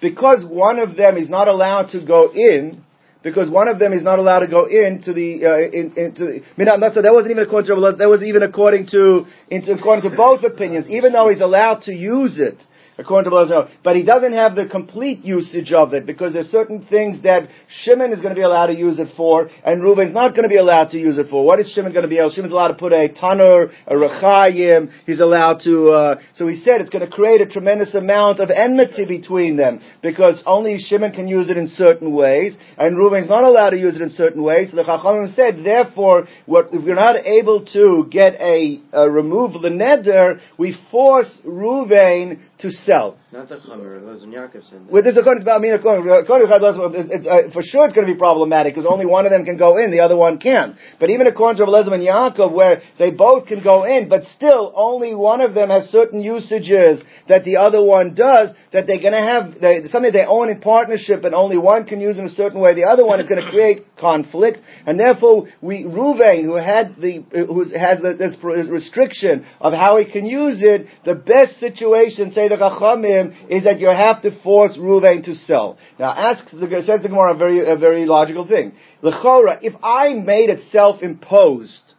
because 0.00 0.44
one 0.44 0.78
of 0.78 0.96
them 0.96 1.16
is 1.16 1.28
not 1.28 1.48
allowed 1.48 1.88
to 1.88 2.06
go 2.06 2.30
in, 2.32 2.84
because 3.24 3.50
one 3.50 3.68
of 3.68 3.78
them 3.80 3.92
is 3.92 4.02
not 4.02 4.18
allowed 4.18 4.40
to 4.40 4.48
go 4.48 4.66
into 4.66 5.12
the 5.12 5.44
uh, 5.44 5.76
in, 5.76 5.94
into 5.96 6.24
the. 6.24 6.92
So 6.94 7.02
that 7.02 7.12
wasn't 7.12 7.32
even 7.32 7.42
according 7.42 7.74
to 7.74 7.96
that 7.98 8.08
was 8.08 8.22
even 8.22 8.42
according 8.42 8.86
to 8.88 9.24
into, 9.50 9.72
according 9.72 10.08
to 10.08 10.16
both 10.16 10.44
opinions. 10.44 10.88
Even 10.88 11.12
though 11.12 11.30
he's 11.30 11.40
allowed 11.40 11.80
to 11.82 11.92
use 11.92 12.38
it, 12.38 12.62
according 12.98 13.30
to 13.30 13.36
Belazar. 13.36 13.70
But 13.82 13.96
he 13.96 14.04
doesn't 14.04 14.32
have 14.32 14.54
the 14.54 14.68
complete 14.68 15.24
usage 15.24 15.72
of 15.72 15.94
it 15.94 16.06
because 16.06 16.32
there's 16.32 16.46
certain 16.46 16.86
things 16.86 17.22
that 17.22 17.48
Shimon 17.68 18.12
is 18.12 18.20
going 18.20 18.34
to 18.34 18.38
be 18.38 18.42
allowed 18.42 18.66
to 18.66 18.76
use 18.76 18.98
it 18.98 19.08
for, 19.16 19.48
and 19.64 19.82
Reuven 19.82 20.08
is 20.08 20.14
not 20.14 20.30
going 20.30 20.44
to 20.44 20.48
be 20.48 20.56
allowed 20.56 20.90
to 20.90 20.98
use 20.98 21.18
it 21.18 21.28
for. 21.28 21.44
What 21.44 21.60
is 21.60 21.70
Shimon 21.72 21.92
going 21.92 22.04
to 22.04 22.08
be 22.08 22.18
able? 22.18 22.30
Shimon's 22.30 22.52
allowed 22.52 22.68
to 22.68 22.74
put 22.74 22.92
a 22.92 23.08
tanur, 23.08 23.72
a 23.86 23.94
rechayim. 23.94 24.90
He's 25.06 25.20
allowed 25.20 25.60
to. 25.64 25.90
Uh, 25.90 26.20
so 26.34 26.46
he 26.46 26.56
said 26.56 26.80
it's 26.80 26.90
going 26.90 27.08
to 27.08 27.10
create 27.10 27.40
a 27.40 27.46
tremendous 27.46 27.94
amount 27.94 28.40
of 28.40 28.50
enmity 28.50 29.06
between 29.06 29.56
them 29.56 29.80
because 30.02 30.42
only 30.46 30.78
Shimon 30.78 31.12
can 31.12 31.28
use 31.28 31.50
it 31.50 31.56
in 31.56 31.68
certain 31.68 32.12
ways, 32.12 32.56
and 32.78 32.96
Reuven 32.96 33.22
is 33.22 33.28
not 33.28 33.44
allowed 33.44 33.70
to 33.70 33.78
use 33.78 33.96
it 33.96 34.02
in 34.02 34.10
certain 34.10 34.42
ways. 34.42 34.70
So 34.70 34.76
the 34.76 34.84
Chachamim 34.84 35.34
said, 35.34 35.64
therefore, 35.64 36.26
what 36.46 36.68
if 36.72 36.84
we're 36.84 36.94
not 36.94 37.16
able 37.16 37.64
to 37.72 38.06
get 38.10 38.34
a, 38.34 38.80
a 38.92 39.10
remove 39.10 39.52
the 39.52 39.68
neder, 39.68 40.40
we 40.58 40.76
force 40.90 41.30
Reuven 41.44 42.40
to 42.58 42.70
sell. 42.84 43.18
Not 43.32 43.48
the 43.48 43.56
Chamer, 43.56 44.62
said 44.62 44.86
Well, 44.88 45.02
this 45.02 45.16
according 45.16 45.44
to, 45.44 45.50
I 45.50 45.58
mean, 45.58 45.72
according, 45.72 46.08
according 46.08 46.48
to 46.48 46.54
it's, 46.94 47.26
uh, 47.26 47.50
for 47.52 47.62
sure 47.62 47.84
it's 47.84 47.94
going 47.94 48.06
to 48.06 48.12
be 48.12 48.18
problematic 48.18 48.74
because 48.74 48.86
only 48.88 49.06
one 49.06 49.26
of 49.26 49.32
them 49.32 49.44
can 49.44 49.56
go 49.58 49.76
in, 49.76 49.90
the 49.90 50.00
other 50.00 50.16
one 50.16 50.38
can't. 50.38 50.76
But 51.00 51.10
even 51.10 51.26
according 51.26 51.58
to 51.58 51.70
Elazar 51.70 51.92
and 51.92 52.02
Yaakov, 52.02 52.52
where 52.52 52.82
they 52.98 53.10
both 53.10 53.46
can 53.46 53.62
go 53.62 53.84
in, 53.84 54.08
but 54.08 54.22
still 54.36 54.72
only 54.76 55.14
one 55.14 55.40
of 55.40 55.54
them 55.54 55.70
has 55.70 55.88
certain 55.90 56.20
usages 56.20 57.02
that 57.28 57.44
the 57.44 57.56
other 57.56 57.84
one 57.84 58.14
does, 58.14 58.52
that 58.72 58.86
they're 58.86 59.00
going 59.00 59.12
to 59.12 59.18
have 59.18 59.60
they, 59.60 59.84
something 59.86 60.12
they 60.12 60.24
own 60.26 60.48
in 60.48 60.60
partnership 60.60 61.24
and 61.24 61.34
only 61.34 61.58
one 61.58 61.86
can 61.86 62.00
use 62.00 62.18
in 62.18 62.26
a 62.26 62.30
certain 62.30 62.60
way, 62.60 62.74
the 62.74 62.84
other 62.84 63.04
one 63.04 63.20
is 63.20 63.28
going 63.28 63.42
to 63.44 63.50
create 63.50 63.96
conflict, 63.98 64.60
and 64.86 64.98
therefore 64.98 65.48
we, 65.60 65.84
Ruvain, 65.84 66.44
who 66.44 66.54
had 66.54 66.96
the, 67.00 67.24
who 67.32 67.64
has 67.76 68.00
the, 68.00 68.14
this 68.14 68.36
restriction 68.42 69.44
of 69.60 69.72
how 69.72 69.96
he 69.96 70.10
can 70.10 70.26
use 70.26 70.62
it, 70.62 70.86
the 71.04 71.14
best 71.14 71.58
situation, 71.58 72.30
say 72.32 72.48
the 72.48 72.58
Chachamim, 72.74 73.50
is 73.50 73.64
that 73.64 73.80
you 73.80 73.88
have 73.88 74.22
to 74.22 74.42
force 74.42 74.76
Ruvain 74.78 75.24
to 75.24 75.34
sell. 75.34 75.78
Now, 75.98 76.10
asks 76.10 76.52
the 76.52 76.82
says 76.84 77.02
the 77.02 77.08
Gemara 77.08 77.34
a 77.34 77.38
very 77.38 77.70
a 77.70 77.76
very 77.76 78.04
logical 78.06 78.46
thing. 78.46 78.72
Lechora, 79.02 79.58
if 79.62 79.74
I 79.82 80.14
made 80.14 80.50
it 80.50 80.70
self-imposed, 80.70 81.94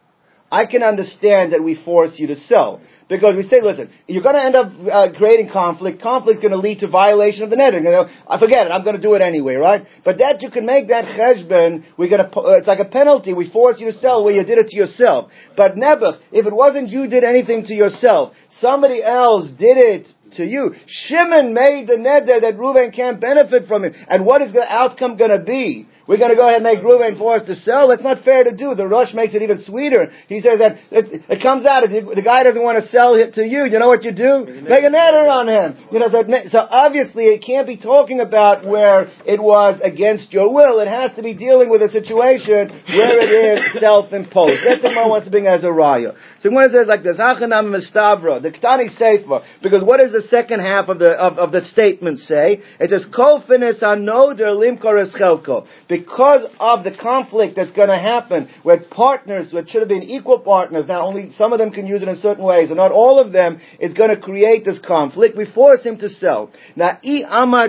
I 0.50 0.66
can 0.66 0.82
understand 0.82 1.52
that 1.52 1.62
we 1.62 1.74
force 1.74 2.18
you 2.18 2.28
to 2.28 2.36
sell. 2.36 2.80
Because 3.08 3.36
we 3.36 3.42
say, 3.42 3.60
listen, 3.62 3.90
you're 4.08 4.22
going 4.22 4.34
to 4.34 4.42
end 4.42 4.56
up 4.56 4.72
uh, 4.90 5.16
creating 5.16 5.50
conflict. 5.52 6.02
Conflict's 6.02 6.40
going 6.40 6.52
to 6.52 6.58
lead 6.58 6.80
to 6.80 6.88
violation 6.88 7.44
of 7.44 7.50
the 7.50 7.56
netting. 7.56 7.84
You 7.84 7.90
know, 7.90 8.08
I 8.28 8.38
forget 8.38 8.66
it. 8.66 8.70
I'm 8.70 8.82
going 8.82 8.96
to 8.96 9.02
do 9.02 9.14
it 9.14 9.22
anyway, 9.22 9.54
right? 9.54 9.86
But 10.04 10.18
that 10.18 10.42
you 10.42 10.50
can 10.50 10.66
make 10.66 10.88
that 10.88 11.04
cheshbon. 11.04 11.84
We're 11.96 12.08
going 12.08 12.28
to. 12.28 12.36
Uh, 12.36 12.58
it's 12.58 12.66
like 12.66 12.80
a 12.80 12.84
penalty. 12.84 13.32
We 13.32 13.50
force 13.50 13.76
you 13.78 13.86
to 13.86 13.92
sell 13.92 14.24
where 14.24 14.34
you 14.34 14.44
did 14.44 14.58
it 14.58 14.68
to 14.68 14.76
yourself. 14.76 15.30
But 15.56 15.76
never, 15.76 16.18
if 16.32 16.46
it 16.46 16.52
wasn't 16.52 16.88
you 16.88 17.08
did 17.08 17.22
anything 17.22 17.64
to 17.66 17.74
yourself, 17.74 18.32
somebody 18.60 19.02
else 19.04 19.48
did 19.50 19.78
it 19.78 20.08
to 20.32 20.44
you. 20.44 20.74
Shimon 20.86 21.54
made 21.54 21.86
the 21.86 21.94
neder 21.94 22.40
that 22.40 22.56
Reuven 22.56 22.94
can't 22.94 23.20
benefit 23.20 23.66
from 23.66 23.84
it. 23.84 23.94
And 24.08 24.24
what 24.26 24.42
is 24.42 24.52
the 24.52 24.64
outcome 24.66 25.16
going 25.16 25.30
to 25.30 25.44
be? 25.44 25.88
We're 26.06 26.18
going 26.18 26.30
to 26.30 26.36
go 26.36 26.46
ahead 26.46 26.62
and 26.62 26.64
make 26.64 26.86
Ruvain 26.86 27.18
for 27.18 27.34
us 27.34 27.46
to 27.46 27.54
sell. 27.54 27.88
That's 27.88 28.02
not 28.02 28.22
fair 28.22 28.44
to 28.44 28.54
do. 28.54 28.74
The 28.74 28.86
Rosh 28.86 29.12
makes 29.12 29.34
it 29.34 29.42
even 29.42 29.58
sweeter. 29.58 30.10
He 30.28 30.40
says 30.40 30.60
that 30.60 30.78
it, 30.90 31.22
it 31.28 31.42
comes 31.42 31.66
out. 31.66 31.82
If 31.82 31.90
the 31.90 32.22
guy 32.22 32.44
doesn't 32.44 32.62
want 32.62 32.82
to 32.82 32.88
sell 32.90 33.14
it 33.14 33.34
to 33.34 33.42
you, 33.42 33.66
you 33.66 33.78
know 33.78 33.88
what 33.88 34.04
you 34.04 34.14
do? 34.14 34.46
Make 34.46 34.86
a 34.86 34.90
neder 34.90 35.26
on 35.26 35.48
him. 35.48 35.88
You 35.90 35.98
know, 35.98 36.08
so, 36.10 36.22
so 36.50 36.58
obviously 36.58 37.34
it 37.34 37.42
can't 37.44 37.66
be 37.66 37.76
talking 37.76 38.20
about 38.20 38.64
where 38.64 39.10
it 39.26 39.42
was 39.42 39.80
against 39.82 40.32
your 40.32 40.52
will. 40.52 40.78
It 40.78 40.88
has 40.88 41.10
to 41.16 41.22
be 41.22 41.34
dealing 41.34 41.70
with 41.70 41.82
a 41.82 41.88
situation 41.88 42.70
where 42.70 43.18
it 43.18 43.30
is 43.34 43.80
self-imposed. 43.80 44.62
That's 44.62 44.82
the 44.82 44.94
one 44.94 45.10
wants 45.10 45.26
to 45.26 45.30
bring 45.30 45.48
as 45.48 45.64
a 45.64 45.74
raya. 45.74 46.14
So 46.38 46.54
when 46.54 46.64
it 46.64 46.72
says 46.72 46.86
like 46.86 47.02
this, 47.02 47.16
Hachanam 47.16 47.74
Mistavra, 47.74 48.40
the 48.40 48.54
Ktani 48.54 48.94
Sefer, 48.94 49.42
because 49.62 49.82
what 49.82 49.98
does 49.98 50.12
the 50.12 50.22
second 50.30 50.60
half 50.60 50.88
of 50.88 51.00
the 51.00 51.18
of, 51.18 51.38
of 51.38 51.50
the 51.50 51.62
statement 51.62 52.20
say? 52.20 52.62
It 52.78 52.90
says 52.90 53.06
Kofinis 53.10 53.82
Anoder 53.82 54.54
Limkor 54.54 55.02
Eschelko 55.02 55.66
because 56.00 56.46
of 56.60 56.84
the 56.84 56.96
conflict 56.96 57.56
that's 57.56 57.72
going 57.72 57.88
to 57.88 57.98
happen, 57.98 58.48
where 58.62 58.78
partners, 58.78 59.52
which 59.52 59.70
should 59.70 59.80
have 59.80 59.88
been 59.88 60.02
equal 60.02 60.40
partners, 60.40 60.86
now 60.86 61.06
only 61.06 61.30
some 61.30 61.52
of 61.52 61.58
them 61.58 61.70
can 61.70 61.86
use 61.86 62.02
it 62.02 62.08
in 62.08 62.16
certain 62.16 62.44
ways, 62.44 62.68
and 62.68 62.76
not 62.76 62.92
all 62.92 63.18
of 63.18 63.32
them, 63.32 63.60
it's 63.78 63.94
going 63.94 64.10
to 64.10 64.20
create 64.20 64.64
this 64.64 64.78
conflict. 64.86 65.36
We 65.36 65.46
force 65.50 65.84
him 65.84 65.98
to 65.98 66.08
sell. 66.08 66.50
Now, 66.74 66.98
I. 67.02 67.68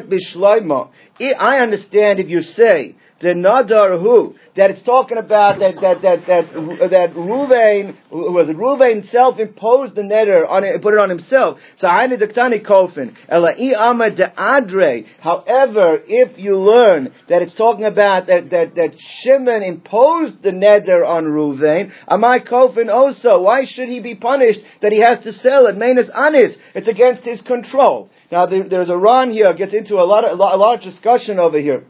I 1.40 1.60
understand 1.60 2.20
if 2.20 2.30
you 2.30 2.42
say 2.42 2.96
the 3.22 3.34
nadar 3.34 4.00
who 4.00 4.36
that 4.56 4.70
it's 4.70 4.84
talking 4.84 5.18
about 5.18 5.60
that 5.60 5.76
that 5.82 6.02
that 6.02 6.28
that 6.28 6.90
that 6.92 7.10
Ruvain 7.14 7.96
was 8.12 8.50
it 8.50 8.58
Ruvain 8.58 9.10
self 9.10 9.40
imposed 9.40 9.96
the 9.96 10.02
neder 10.02 10.48
on 10.48 10.64
it, 10.64 10.82
put 10.82 10.94
it 10.94 11.00
on 11.00 11.10
himself. 11.10 11.58
So 11.78 11.88
I 11.88 12.08
need 12.08 12.20
the 12.20 12.28
ktani 12.28 12.66
kofin 12.66 13.16
elai 13.32 13.74
amar 13.76 14.12
de 14.12 14.32
adre. 14.38 15.06
However, 15.20 16.00
if 16.06 16.38
you 16.38 16.58
learn 16.58 17.14
that 17.30 17.42
it's 17.42 17.56
talking 17.56 17.86
about 17.86 18.28
that 18.28 18.50
that 18.52 18.76
that 18.76 18.96
Shimon 19.22 19.64
imposed 19.64 20.44
the 20.44 20.52
neder 20.52 21.06
on 21.06 21.26
Ruvain, 21.26 21.92
amai 22.08 22.48
kofin 22.48 22.90
also. 22.90 23.42
Why 23.42 23.66
should 23.66 23.90
he 23.90 24.00
be 24.00 24.16
punished 24.16 24.60
that 24.82 24.92
he 24.92 25.02
has 25.02 25.24
to 25.24 25.32
sell 25.32 25.66
it? 25.68 25.76
Mainus 25.76 26.10
anis. 26.16 26.56
It's 26.76 26.88
against 26.88 27.24
his 27.24 27.42
control. 27.42 28.10
Now 28.32 28.46
there, 28.46 28.68
there's 28.68 28.90
a 28.90 28.98
Ran 28.98 29.32
here 29.32 29.54
gets 29.54 29.74
into 29.74 29.96
a 29.96 30.06
lot 30.06 30.26
of, 30.26 30.32
a 30.38 30.58
large 30.58 30.82
discussion 30.82 31.40
over 31.40 31.60
here 31.60 31.84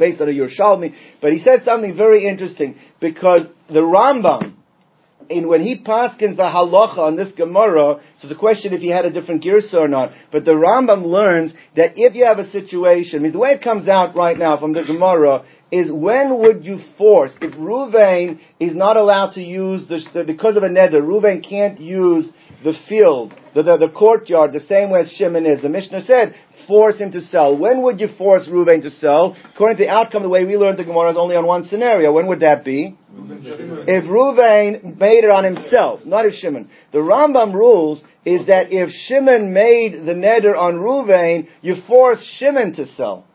based 0.00 0.20
on 0.20 0.28
a 0.28 0.32
Yerushalmi, 0.32 0.92
but 1.22 1.32
he 1.32 1.38
says 1.38 1.60
something 1.64 1.96
very 1.96 2.26
interesting 2.26 2.74
because 3.00 3.46
the 3.68 3.80
Rambam, 3.80 4.54
in 5.28 5.46
when 5.46 5.60
he 5.60 5.80
paskins 5.80 6.36
the 6.36 6.42
halacha 6.42 6.98
on 6.98 7.16
this 7.16 7.32
Gemara, 7.36 8.00
so 8.18 8.26
it's 8.26 8.34
a 8.34 8.38
question 8.38 8.72
if 8.72 8.80
he 8.80 8.90
had 8.90 9.04
a 9.04 9.12
different 9.12 9.44
girsa 9.44 9.74
or 9.74 9.86
not. 9.86 10.10
But 10.32 10.44
the 10.44 10.52
Rambam 10.52 11.06
learns 11.06 11.54
that 11.76 11.92
if 11.96 12.16
you 12.16 12.24
have 12.24 12.38
a 12.38 12.50
situation, 12.50 13.20
I 13.20 13.22
mean, 13.22 13.32
the 13.32 13.38
way 13.38 13.50
it 13.50 13.62
comes 13.62 13.88
out 13.88 14.16
right 14.16 14.36
now 14.36 14.58
from 14.58 14.72
the 14.72 14.82
Gemara 14.82 15.44
is 15.70 15.92
when 15.92 16.38
would 16.38 16.64
you 16.64 16.80
force 16.98 17.32
if 17.40 17.54
Ruvain 17.54 18.40
is 18.58 18.74
not 18.74 18.96
allowed 18.96 19.32
to 19.34 19.42
use 19.42 19.86
the, 19.86 20.00
the 20.12 20.24
because 20.24 20.56
of 20.56 20.64
a 20.64 20.68
neder, 20.68 21.00
Ruvain 21.00 21.48
can't 21.48 21.78
use 21.78 22.32
the 22.64 22.74
field, 22.88 23.32
the, 23.54 23.62
the, 23.62 23.76
the 23.76 23.88
courtyard, 23.88 24.52
the 24.52 24.60
same 24.60 24.90
way 24.90 25.00
as 25.00 25.12
Shimon 25.12 25.46
is. 25.46 25.62
The 25.62 25.68
Mishnah 25.68 26.04
said 26.04 26.34
force 26.70 26.98
him 26.98 27.10
to 27.10 27.20
sell. 27.20 27.58
When 27.58 27.82
would 27.82 27.98
you 28.00 28.06
force 28.16 28.48
Reuven 28.48 28.82
to 28.82 28.90
sell? 28.90 29.36
According 29.52 29.78
to 29.78 29.84
the 29.84 29.90
outcome, 29.90 30.22
the 30.22 30.28
way 30.28 30.44
we 30.44 30.56
learned 30.56 30.78
the 30.78 30.84
Gemara 30.84 31.10
is 31.10 31.16
only 31.18 31.34
on 31.34 31.44
one 31.44 31.64
scenario. 31.64 32.12
When 32.12 32.28
would 32.28 32.40
that 32.40 32.64
be? 32.64 32.96
If 33.12 34.04
Reuven 34.04 34.96
made 34.96 35.24
it 35.24 35.30
on 35.30 35.42
himself, 35.42 36.06
not 36.06 36.26
if 36.26 36.34
Shimon. 36.34 36.70
The 36.92 36.98
Rambam 36.98 37.52
rules 37.54 38.04
is 38.24 38.46
that 38.46 38.68
if 38.70 38.90
Shimon 38.90 39.52
made 39.52 39.94
the 39.94 40.14
neder 40.14 40.56
on 40.56 40.74
Reuven, 40.74 41.48
you 41.60 41.74
force 41.88 42.24
Shimon 42.38 42.74
to 42.76 42.86
sell. 42.86 43.26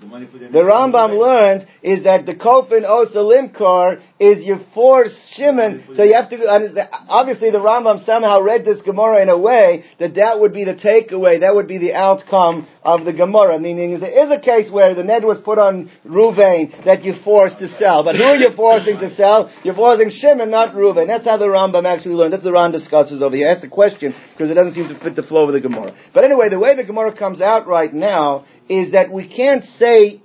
The 0.00 0.62
Rambam 0.62 1.18
learns 1.18 1.64
is 1.82 2.04
that 2.04 2.24
the 2.24 2.34
kofin 2.34 2.86
osalimkar 2.86 4.00
is 4.20 4.44
you 4.44 4.58
force 4.72 5.14
Shimon, 5.34 5.84
so 5.94 6.04
you 6.04 6.14
have 6.14 6.30
to, 6.30 6.88
obviously 7.08 7.50
the 7.50 7.58
Rambam 7.58 8.04
somehow 8.06 8.40
read 8.40 8.64
this 8.64 8.80
Gemara 8.82 9.22
in 9.22 9.28
a 9.28 9.36
way 9.36 9.84
that 9.98 10.14
that 10.14 10.38
would 10.38 10.52
be 10.52 10.64
the 10.64 10.74
takeaway, 10.74 11.40
that 11.40 11.54
would 11.54 11.66
be 11.66 11.78
the 11.78 11.94
outcome 11.94 12.68
of 12.82 13.04
the 13.04 13.12
Gemara, 13.12 13.58
meaning 13.58 13.98
there 13.98 14.24
is 14.24 14.30
a 14.30 14.40
case 14.40 14.70
where 14.70 14.94
the 14.94 15.02
Ned 15.02 15.24
was 15.24 15.38
put 15.44 15.58
on 15.58 15.90
Ruvain 16.06 16.84
that 16.84 17.02
you 17.02 17.14
forced 17.24 17.58
to 17.58 17.66
sell, 17.66 18.04
but 18.04 18.14
who 18.14 18.22
are 18.22 18.36
you 18.36 18.50
forcing 18.54 18.98
to 18.98 19.14
sell? 19.16 19.52
You're 19.64 19.74
forcing 19.74 20.10
Shimon, 20.10 20.50
not 20.50 20.74
Ruvain. 20.74 21.08
That's 21.08 21.24
how 21.24 21.38
the 21.38 21.46
Rambam 21.46 21.84
actually 21.84 22.14
learned, 22.14 22.32
that's 22.32 22.44
the 22.44 22.52
Ram 22.52 22.70
discusses 22.70 23.20
over 23.20 23.34
here. 23.34 23.48
That's 23.48 23.62
the 23.62 23.68
question, 23.68 24.14
because 24.32 24.50
it 24.50 24.54
doesn't 24.54 24.74
seem 24.74 24.88
to 24.88 24.98
fit 25.00 25.16
the 25.16 25.24
flow 25.24 25.48
of 25.48 25.52
the 25.52 25.60
Gemara. 25.60 25.92
But 26.14 26.22
anyway, 26.22 26.50
the 26.50 26.58
way 26.58 26.76
the 26.76 26.84
Gemara 26.84 27.16
comes 27.16 27.40
out 27.40 27.66
right 27.66 27.92
now 27.92 28.46
is 28.68 28.92
that 28.92 29.12
we 29.12 29.28
can't 29.28 29.64
say 29.78 30.22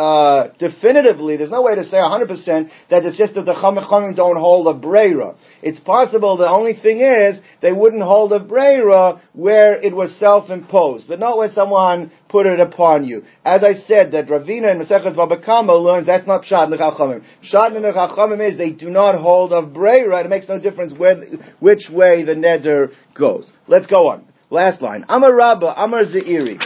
uh, 0.00 0.48
definitively, 0.58 1.36
there's 1.36 1.50
no 1.50 1.60
way 1.60 1.74
to 1.74 1.84
say 1.84 1.98
100% 1.98 2.70
that 2.88 3.04
it's 3.04 3.18
just 3.18 3.34
that 3.34 3.42
the 3.42 3.52
Chachamim 3.52 4.16
don't 4.16 4.38
hold 4.38 4.66
a 4.74 4.78
Breira. 4.78 5.36
It's 5.62 5.80
possible 5.80 6.38
the 6.38 6.48
only 6.48 6.72
thing 6.72 7.00
is 7.00 7.38
they 7.60 7.72
wouldn't 7.72 8.02
hold 8.02 8.32
a 8.32 8.40
Breira 8.40 9.20
where 9.34 9.74
it 9.74 9.94
was 9.94 10.16
self-imposed, 10.18 11.06
but 11.06 11.18
not 11.18 11.36
where 11.36 11.50
someone 11.52 12.12
put 12.30 12.46
it 12.46 12.60
upon 12.60 13.04
you. 13.04 13.24
As 13.44 13.62
I 13.62 13.74
said, 13.86 14.12
that 14.12 14.28
Ravina 14.28 14.70
and 14.70 14.80
Masechet 14.80 15.14
Baba 15.14 15.42
Kama 15.44 15.74
learns 15.74 16.06
that's 16.06 16.26
not 16.26 16.44
Pshat 16.44 16.64
in 16.64 16.70
the 16.70 16.78
Chachamim. 16.78 17.22
Pshat 17.52 17.74
the 17.74 17.92
Chachamim 17.92 18.50
is 18.50 18.56
they 18.56 18.70
do 18.70 18.88
not 18.88 19.20
hold 19.20 19.52
a 19.52 19.62
Breira, 19.62 20.24
it 20.24 20.30
makes 20.30 20.48
no 20.48 20.58
difference 20.58 20.94
where, 20.96 21.22
which 21.58 21.90
way 21.92 22.24
the 22.24 22.34
Neder 22.34 22.90
goes. 23.14 23.52
Let's 23.68 23.86
go 23.86 24.08
on. 24.08 24.24
Last 24.48 24.80
line. 24.80 25.04
Amar 25.08 25.34
Rabba, 25.34 25.74
Amar 25.76 26.04
Zeiri. 26.04 26.58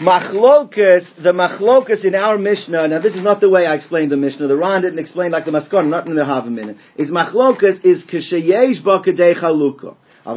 Machlokas, 0.00 1.04
the 1.22 1.32
machlokas 1.32 2.04
in 2.04 2.14
our 2.14 2.36
Mishnah, 2.36 2.88
now 2.88 3.00
this 3.00 3.14
is 3.14 3.22
not 3.22 3.40
the 3.40 3.48
way 3.48 3.66
I 3.66 3.74
explained 3.74 4.10
the 4.10 4.16
Mishnah, 4.16 4.48
the 4.48 4.56
Ran 4.56 4.82
didn't 4.82 4.98
explain 4.98 5.30
like 5.30 5.44
the 5.44 5.52
Maskon, 5.52 5.88
not 5.88 6.06
in 6.06 6.16
the 6.16 6.24
half 6.24 6.44
a 6.44 6.50
minute. 6.50 6.76
Is 6.96 7.10
machlokas 7.10 7.84
is 7.84 8.04
kishayesh 8.04 8.84
ba 8.84 9.00
kadei 9.04 9.40
chalukah. 9.40 9.96
So 10.26 10.34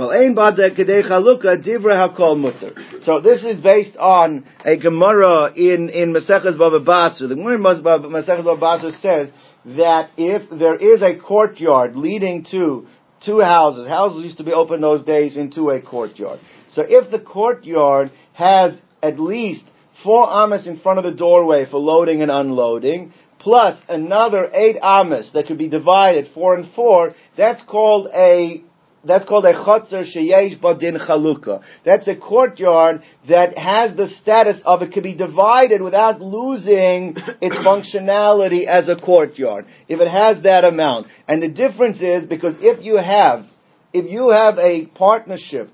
this 3.22 3.44
is 3.44 3.60
based 3.60 3.98
on 3.98 4.46
a 4.64 4.78
Gemara 4.78 5.52
in, 5.56 5.90
in 5.90 6.14
Maseches 6.14 6.60
Baba 6.60 6.80
Basra. 6.80 7.28
The 7.28 7.34
Gemara 7.34 7.56
in 7.56 7.64
Maseches 7.64 8.44
Baba 8.44 8.60
Basra 8.60 8.92
says 8.92 9.32
that 9.66 10.12
if 10.16 10.48
there 10.60 10.76
is 10.76 11.02
a 11.02 11.18
courtyard 11.20 11.96
leading 11.96 12.46
to 12.52 12.86
two 13.26 13.40
houses, 13.40 13.88
houses 13.88 14.24
used 14.24 14.38
to 14.38 14.44
be 14.44 14.54
open 14.54 14.82
those 14.82 15.04
days 15.04 15.38
into 15.38 15.72
a 15.72 15.82
courtyard. 15.82 16.40
So 16.70 16.84
if 16.88 17.12
the 17.12 17.20
courtyard 17.20 18.12
has 18.34 18.80
at 19.02 19.20
least 19.20 19.66
four 20.04 20.30
amas 20.30 20.68
in 20.68 20.80
front 20.80 21.00
of 21.00 21.06
the 21.06 21.18
doorway 21.18 21.66
for 21.70 21.78
loading 21.78 22.22
and 22.22 22.32
unloading, 22.32 23.14
plus 23.40 23.80
another 23.88 24.50
eight 24.54 24.78
amas 24.82 25.32
that 25.34 25.48
could 25.48 25.58
be 25.58 25.70
divided 25.70 26.28
four 26.34 26.56
and 26.56 26.72
four, 26.74 27.14
that's 27.38 27.62
called 27.64 28.10
a 28.14 28.64
that's 29.06 29.26
called 29.26 29.46
a 29.46 29.54
chotzer 29.54 30.04
sheyesh 30.04 30.60
badin 30.60 31.00
chaluka. 31.08 31.64
That's 31.86 32.08
a 32.08 32.18
courtyard 32.18 33.02
that 33.30 33.58
has 33.58 33.96
the 33.96 34.10
status 34.10 34.62
of 34.66 34.82
it 34.82 34.92
could 34.92 35.04
be 35.04 35.14
divided 35.14 35.82
without 35.82 36.22
losing 36.22 37.16
its 37.42 37.56
functionality 37.66 38.68
as 38.68 38.90
a 38.90 38.98
courtyard. 38.98 39.66
If 39.88 40.02
it 40.02 40.10
has 40.10 40.44
that 40.44 40.66
amount. 40.66 41.08
And 41.30 41.42
the 41.42 41.48
difference 41.48 42.02
is 42.02 42.26
because 42.26 42.56
if 42.60 42.84
you 42.84 42.98
have, 42.98 43.46
if 43.94 44.12
you 44.12 44.32
have 44.32 44.58
a 44.58 44.88
partnership 44.88 45.70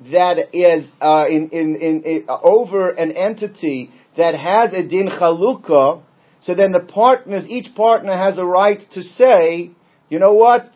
that 0.00 0.54
is 0.54 0.86
uh, 1.00 1.26
in, 1.28 1.48
in, 1.50 1.76
in, 1.76 2.02
in 2.02 2.24
uh, 2.28 2.38
over 2.42 2.90
an 2.90 3.12
entity 3.12 3.90
that 4.16 4.34
has 4.34 4.72
a 4.72 4.86
din 4.86 5.08
chaluka, 5.08 6.02
so 6.42 6.54
then 6.54 6.72
the 6.72 6.80
partners, 6.80 7.44
each 7.48 7.74
partner 7.74 8.12
has 8.12 8.38
a 8.38 8.44
right 8.44 8.80
to 8.92 9.02
say, 9.02 9.70
you 10.08 10.18
know 10.18 10.34
what? 10.34 10.70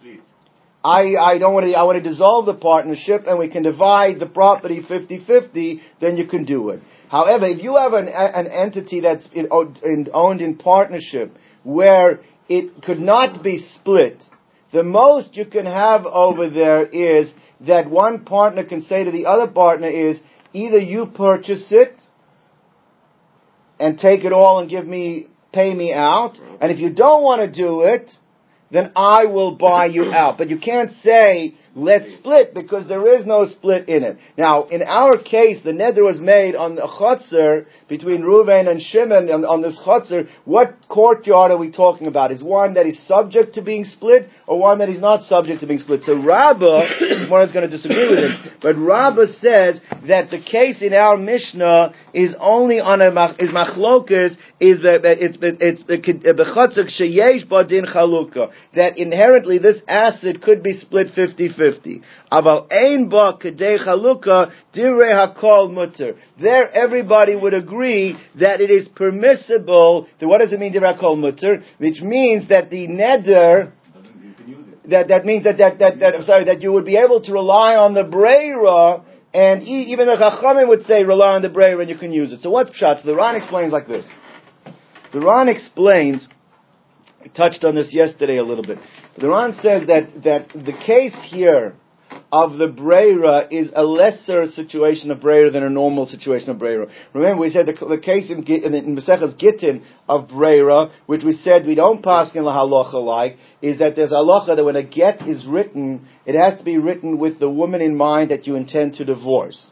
I, 0.83 1.15
I 1.17 1.39
don't 1.39 1.53
want 1.53 1.67
to, 1.67 1.75
I 1.75 1.83
want 1.83 2.03
to 2.03 2.09
dissolve 2.09 2.47
the 2.47 2.55
partnership 2.55 3.23
and 3.27 3.39
we 3.39 3.50
can 3.50 3.62
divide 3.62 4.19
the 4.19 4.27
property 4.27 4.81
50-50, 4.81 5.81
then 6.00 6.17
you 6.17 6.27
can 6.27 6.45
do 6.45 6.71
it. 6.71 6.81
However, 7.11 7.47
if 7.47 7.62
you 7.62 7.77
have 7.77 7.93
an, 7.93 8.09
an 8.09 8.47
entity 8.47 9.00
that's 9.00 9.29
in, 9.35 9.49
owned 9.50 10.41
in 10.41 10.57
partnership 10.57 11.37
where 11.65 12.21
it 12.49 12.83
could 12.83 12.99
not 12.99 13.43
be 13.43 13.59
split, 13.59 14.25
the 14.73 14.83
most 14.83 15.37
you 15.37 15.47
can 15.47 15.67
have 15.67 16.07
over 16.07 16.49
there 16.49 16.85
is 16.85 17.33
that 17.67 17.91
one 17.91 18.25
partner 18.25 18.65
can 18.65 18.83
say 18.83 19.05
to 19.05 19.11
the 19.11 19.27
other 19.27 19.50
partner 19.50 19.89
is 19.89 20.21
either 20.53 20.79
you 20.79 21.07
purchase 21.07 21.67
it 21.71 22.00
and 23.79 23.99
take 23.99 24.25
it 24.25 24.33
all 24.33 24.61
and 24.61 24.71
give 24.71 24.87
me, 24.87 25.27
pay 25.53 25.75
me 25.75 25.93
out, 25.93 26.39
and 26.61 26.71
if 26.71 26.79
you 26.79 26.93
don't 26.93 27.23
want 27.23 27.41
to 27.41 27.62
do 27.62 27.81
it, 27.81 28.11
then 28.71 28.93
I 28.95 29.25
will 29.25 29.57
buy 29.57 29.87
you 29.87 30.05
out. 30.12 30.39
But 30.39 30.50
you 30.50 30.59
can't 30.59 30.93
say, 31.03 31.55
let's 31.75 32.15
split, 32.19 32.55
because 32.55 32.87
there 32.87 33.19
is 33.19 33.27
no 33.27 33.47
split 33.47 33.89
in 33.89 34.05
it. 34.05 34.19
Now, 34.37 34.65
in 34.69 34.83
our 34.83 35.19
case, 35.19 35.59
the 35.65 35.73
neder 35.73 36.05
was 36.05 36.21
made 36.21 36.55
on 36.55 36.77
the 36.77 36.83
chotzer 36.83 37.67
between 37.89 38.23
Reuven 38.23 38.69
and 38.69 38.81
Shimon 38.81 39.31
on, 39.31 39.45
on 39.45 39.62
this 39.62 39.79
chotzer. 39.85 40.29
What 40.45 40.77
courtyard 40.90 41.52
are 41.52 41.56
we 41.56 41.70
talking 41.70 42.09
about? 42.09 42.32
Is 42.32 42.42
one 42.42 42.75
that 42.75 42.87
is 42.87 43.00
subject 43.06 43.54
to 43.54 43.62
being 43.62 43.85
split, 43.85 44.28
or 44.47 44.59
one 44.59 44.78
that 44.78 44.88
is 44.88 45.00
not 45.00 45.23
subject 45.23 45.61
to 45.61 45.66
being 45.66 45.78
split? 45.78 46.02
So 46.02 46.16
Rabbah, 46.16 47.28
one 47.30 47.42
is 47.42 47.52
going 47.52 47.70
to 47.70 47.70
disagree 47.70 48.11
with 48.11 48.18
him, 48.18 48.59
but 48.61 48.76
Rabbah 48.76 49.26
says 49.40 49.80
that 50.09 50.30
the 50.30 50.42
case 50.42 50.82
in 50.82 50.92
our 50.92 51.16
Mishnah 51.16 51.94
is 52.12 52.35
only 52.40 52.80
on 52.80 53.00
a, 53.00 53.09
is 53.38 53.50
machlokas, 53.50 54.32
is, 54.59 54.80
it's, 54.82 55.38
it's, 55.40 55.82
it's, 55.88 57.00
sheyesh 57.00 57.49
badin 57.49 57.87
chalukah 57.94 58.50
that 58.75 58.99
inherently 58.99 59.59
this 59.59 59.80
acid 59.88 60.42
could 60.42 60.62
be 60.62 60.73
split 60.73 61.09
50-50. 61.16 62.02
Aval 62.32 62.66
ein 62.73 63.09
ba 63.09 63.38
kedei 63.40 63.78
chaluka 63.85 64.50
dire 64.73 65.12
hakol 65.14 65.73
mutter. 65.73 66.17
There 66.41 66.69
everybody 66.71 67.36
would 67.36 67.54
agree 67.54 68.17
that 68.38 68.60
it 68.60 68.71
is 68.71 68.88
permissible, 68.88 70.08
that 70.19 70.28
what 70.28 70.41
does 70.41 70.52
it 70.52 70.58
mean 70.58 70.73
mutter? 70.80 71.62
Which 71.78 72.00
means 72.00 72.49
that 72.49 72.71
the 72.71 72.88
neder, 72.88 73.73
that, 74.88 75.08
that 75.08 75.25
means 75.25 75.45
that, 75.45 75.58
that, 75.58 75.78
that, 75.78 76.00
that, 76.00 76.25
sorry, 76.25 76.45
that 76.45 76.62
you 76.62 76.73
would 76.73 76.84
be 76.84 76.97
able 76.97 77.23
to 77.23 77.32
rely 77.32 77.76
on 77.76 77.95
the 77.95 78.04
breira 78.04 79.04
and 79.32 79.62
even 79.62 80.06
the 80.06 80.16
Chachamim 80.16 80.69
would 80.69 80.82
say 80.82 81.04
rely 81.04 81.34
on 81.34 81.43
the 81.43 81.49
breira 81.49 81.80
and 81.80 81.90
you 81.90 81.97
can 81.97 82.12
use 82.12 82.32
it. 82.32 82.40
So 82.40 82.50
what's 82.50 82.71
pshat? 82.71 83.02
So 83.02 83.06
the 83.06 83.14
Ran 83.14 83.36
explains 83.36 83.73
like 83.73 83.86
this. 83.86 84.06
The 85.12 85.21
Ran 85.21 85.49
explains 85.49 86.26
I 87.23 87.28
touched 87.28 87.64
on 87.64 87.75
this 87.75 87.93
yesterday 87.93 88.38
a 88.38 88.43
little 88.43 88.64
bit. 88.64 88.78
The 89.19 89.28
Ran 89.28 89.52
says 89.54 89.86
that, 89.88 90.23
that 90.25 90.49
the 90.54 90.73
case 90.73 91.14
here 91.30 91.75
of 92.32 92.58
the 92.58 92.69
Breira 92.69 93.49
is 93.50 93.71
a 93.75 93.82
lesser 93.82 94.47
situation 94.47 95.10
of 95.10 95.19
Breira 95.19 95.52
than 95.52 95.62
a 95.62 95.71
normal 95.71 96.06
situation 96.06 96.50
of 96.50 96.58
Breira. 96.58 96.90
Remember, 97.12 97.40
we 97.40 97.50
said 97.50 97.66
the, 97.66 97.73
the 97.86 97.99
case 97.99 98.30
in, 98.30 98.45
in, 98.45 98.75
in 98.75 98.97
Maseches 98.97 99.36
Gittin 99.38 99.82
of 100.08 100.28
Breira, 100.28 100.90
which 101.06 101.25
we 101.25 101.32
said 101.32 101.66
we 101.66 101.75
don't 101.75 102.02
pass 102.02 102.34
in 102.34 102.45
the 102.45 102.50
halacha 102.50 103.04
like, 103.04 103.36
is 103.62 103.78
that 103.78 103.97
there's 103.97 104.12
a 104.12 104.16
halacha 104.16 104.56
that 104.56 104.64
when 104.64 104.76
a 104.76 104.82
get 104.82 105.23
is 105.23 105.47
written, 105.47 106.06
it 106.25 106.38
has 106.38 106.58
to 106.58 106.64
be 106.64 106.78
written 106.78 107.19
with 107.19 107.40
the 107.40 107.50
woman 107.50 107.80
in 107.80 107.97
mind 107.97 108.30
that 108.30 108.47
you 108.47 108.54
intend 108.54 108.95
to 108.95 109.04
divorce. 109.04 109.71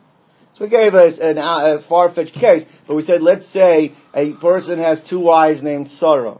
So 0.56 0.64
we 0.64 0.70
gave 0.70 0.94
us 0.94 1.18
an, 1.20 1.38
uh, 1.38 1.78
a 1.78 1.88
far-fetched 1.88 2.34
case, 2.34 2.64
but 2.88 2.96
we 2.96 3.02
said, 3.02 3.22
let's 3.22 3.46
say 3.52 3.94
a 4.14 4.32
person 4.40 4.80
has 4.80 5.00
two 5.08 5.20
wives 5.20 5.62
named 5.62 5.88
Sarah 5.88 6.38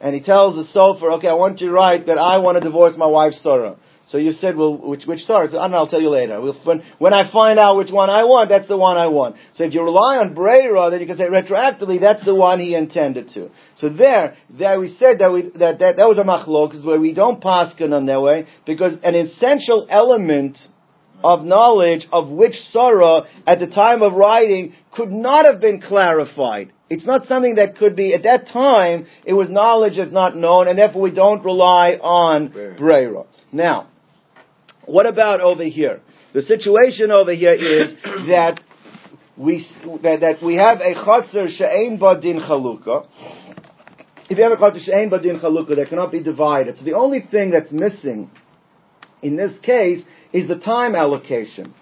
and 0.00 0.14
he 0.14 0.22
tells 0.22 0.54
the 0.54 0.78
sofer, 0.78 1.16
okay, 1.16 1.28
I 1.28 1.34
want 1.34 1.60
you 1.60 1.68
to 1.68 1.72
write 1.72 2.06
that 2.06 2.18
I 2.18 2.38
want 2.38 2.56
to 2.56 2.62
divorce 2.62 2.94
my 2.96 3.06
wife 3.06 3.32
Sarah. 3.32 3.76
So 4.08 4.16
you 4.16 4.32
said, 4.32 4.56
well, 4.56 4.74
which, 4.74 5.04
which 5.04 5.20
Sarah? 5.20 5.48
I 5.48 5.52
don't 5.52 5.70
know, 5.70 5.76
I'll 5.76 5.86
tell 5.86 6.00
you 6.00 6.08
later. 6.08 6.40
When, 6.40 6.82
when 6.98 7.12
I 7.12 7.30
find 7.30 7.58
out 7.58 7.76
which 7.76 7.90
one 7.90 8.08
I 8.08 8.24
want, 8.24 8.48
that's 8.48 8.66
the 8.66 8.76
one 8.78 8.96
I 8.96 9.08
want. 9.08 9.36
So 9.52 9.64
if 9.64 9.74
you 9.74 9.82
rely 9.82 10.16
on 10.16 10.34
Breira, 10.34 10.90
then 10.90 11.00
you 11.00 11.06
can 11.06 11.18
say 11.18 11.28
retroactively, 11.28 12.00
that's 12.00 12.24
the 12.24 12.34
one 12.34 12.58
he 12.58 12.74
intended 12.74 13.28
to. 13.34 13.50
So 13.76 13.90
there, 13.90 14.34
there 14.48 14.80
we 14.80 14.88
said 14.98 15.18
that 15.18 15.30
we, 15.30 15.50
that, 15.58 15.78
that, 15.80 15.96
that 15.96 16.08
was 16.08 16.16
a 16.16 16.24
machlok, 16.24 16.74
is 16.74 16.86
where 16.86 16.98
we 16.98 17.12
don't 17.12 17.42
paskin 17.42 17.92
on 17.92 18.06
that 18.06 18.22
way, 18.22 18.46
because 18.64 18.94
an 19.02 19.14
essential 19.14 19.86
element 19.90 20.58
of 21.22 21.44
knowledge 21.44 22.06
of 22.10 22.30
which 22.30 22.54
Sarah 22.72 23.24
at 23.46 23.58
the 23.58 23.66
time 23.66 24.02
of 24.02 24.14
writing 24.14 24.72
could 24.94 25.10
not 25.10 25.44
have 25.44 25.60
been 25.60 25.82
clarified. 25.82 26.72
It's 26.88 27.04
not 27.04 27.26
something 27.26 27.56
that 27.56 27.76
could 27.76 27.94
be, 27.94 28.14
at 28.14 28.22
that 28.22 28.48
time, 28.50 29.06
it 29.26 29.34
was 29.34 29.50
knowledge 29.50 29.98
that's 29.98 30.12
not 30.12 30.34
known, 30.34 30.68
and 30.68 30.78
therefore 30.78 31.02
we 31.02 31.10
don't 31.10 31.44
rely 31.44 31.98
on 32.00 32.50
Breira. 32.50 33.26
Now, 33.52 33.88
what 34.88 35.06
about 35.06 35.40
over 35.40 35.64
here? 35.64 36.00
The 36.32 36.42
situation 36.42 37.10
over 37.10 37.32
here 37.32 37.52
is 37.52 37.94
that 38.28 38.60
we, 39.36 39.64
that, 40.02 40.20
that 40.20 40.42
we 40.42 40.56
have 40.56 40.80
a 40.80 40.94
chotzer 40.94 41.48
she'ein 41.48 41.98
badin 41.98 42.46
chaluka. 42.46 43.06
If 44.30 44.36
you 44.36 44.44
have 44.44 44.52
a 44.52 44.56
chotzer 44.56 44.80
she'ein 44.80 45.10
badin 45.10 45.40
chaluka, 45.40 45.76
that 45.76 45.88
cannot 45.88 46.10
be 46.10 46.22
divided. 46.22 46.78
So 46.78 46.84
the 46.84 46.94
only 46.94 47.20
thing 47.20 47.50
that's 47.50 47.70
missing 47.70 48.30
in 49.22 49.36
this 49.36 49.58
case 49.60 50.02
is 50.32 50.48
the 50.48 50.58
time 50.58 50.94
allocation. 50.94 51.74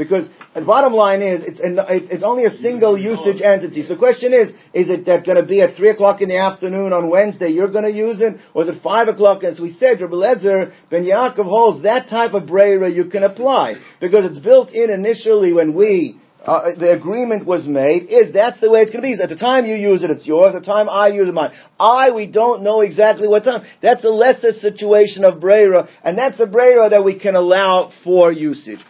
Because 0.00 0.30
the 0.54 0.62
bottom 0.62 0.94
line 0.94 1.20
is, 1.20 1.42
it's, 1.44 1.60
an, 1.60 1.78
it's 1.86 2.22
only 2.22 2.46
a 2.46 2.56
single 2.62 2.96
usage 2.96 3.42
entity. 3.42 3.82
So 3.82 3.92
the 3.92 3.98
question 3.98 4.32
is, 4.32 4.48
is 4.72 4.88
it 4.88 5.04
that 5.04 5.26
going 5.26 5.36
to 5.36 5.44
be 5.44 5.60
at 5.60 5.76
3 5.76 5.90
o'clock 5.90 6.22
in 6.22 6.30
the 6.30 6.38
afternoon 6.38 6.94
on 6.94 7.10
Wednesday 7.10 7.50
you're 7.50 7.70
going 7.70 7.84
to 7.84 7.92
use 7.92 8.22
it? 8.22 8.40
Or 8.54 8.62
is 8.62 8.70
it 8.70 8.82
5 8.82 9.08
o'clock? 9.08 9.44
As 9.44 9.60
we 9.60 9.74
said, 9.74 10.00
Rabbi 10.00 10.14
Lezer, 10.14 10.72
Ben 10.88 11.04
Yaakov 11.04 11.44
holds 11.44 11.82
that 11.82 12.08
type 12.08 12.32
of 12.32 12.44
breira 12.44 12.90
you 12.90 13.10
can 13.10 13.22
apply. 13.22 13.74
Because 14.00 14.24
it's 14.24 14.38
built 14.38 14.70
in 14.70 14.88
initially 14.88 15.52
when 15.52 15.74
we 15.74 16.18
uh, 16.46 16.70
the 16.78 16.92
agreement 16.92 17.46
was 17.46 17.66
made 17.66 18.04
is 18.04 18.32
that's 18.32 18.60
the 18.60 18.70
way 18.70 18.80
it's 18.80 18.90
going 18.90 19.02
to 19.02 19.16
be. 19.16 19.22
At 19.22 19.28
the 19.28 19.36
time 19.36 19.66
you 19.66 19.74
use 19.74 20.02
it, 20.02 20.10
it's 20.10 20.26
yours. 20.26 20.54
At 20.54 20.62
the 20.62 20.66
time 20.66 20.88
I 20.88 21.08
use 21.08 21.28
it, 21.28 21.34
mine. 21.34 21.52
I, 21.78 22.10
we 22.12 22.26
don't 22.26 22.62
know 22.62 22.80
exactly 22.80 23.28
what 23.28 23.44
time. 23.44 23.62
That's 23.82 24.04
a 24.04 24.08
lesser 24.08 24.52
situation 24.52 25.24
of 25.24 25.40
Brera, 25.40 25.88
and 26.02 26.16
that's 26.16 26.40
a 26.40 26.46
Brera 26.46 26.88
that 26.90 27.04
we 27.04 27.18
can 27.18 27.34
allow 27.34 27.90
for 28.04 28.32
usage. 28.32 28.80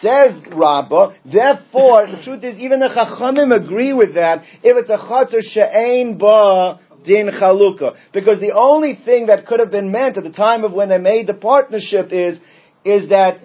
Says 0.00 0.34
Rabbah, 0.52 1.14
therefore, 1.24 2.06
the 2.06 2.20
truth 2.22 2.44
is, 2.44 2.58
even 2.58 2.80
the 2.80 2.88
Chachamim 2.88 3.54
agree 3.56 3.92
with 3.92 4.14
that, 4.14 4.42
if 4.62 4.76
it's 4.76 4.90
a 4.90 4.98
Chatzar 4.98 5.42
She'ain 5.42 6.18
Ba, 6.18 6.78
din 7.04 7.28
chalukah. 7.28 7.96
Because 8.12 8.40
the 8.40 8.52
only 8.52 8.98
thing 9.04 9.26
that 9.26 9.46
could 9.46 9.58
have 9.58 9.70
been 9.70 9.90
meant 9.90 10.16
at 10.16 10.24
the 10.24 10.32
time 10.32 10.64
of 10.64 10.72
when 10.72 10.90
they 10.90 10.98
made 10.98 11.26
the 11.26 11.34
partnership 11.34 12.12
is, 12.12 12.38
is 12.84 13.08
that 13.08 13.40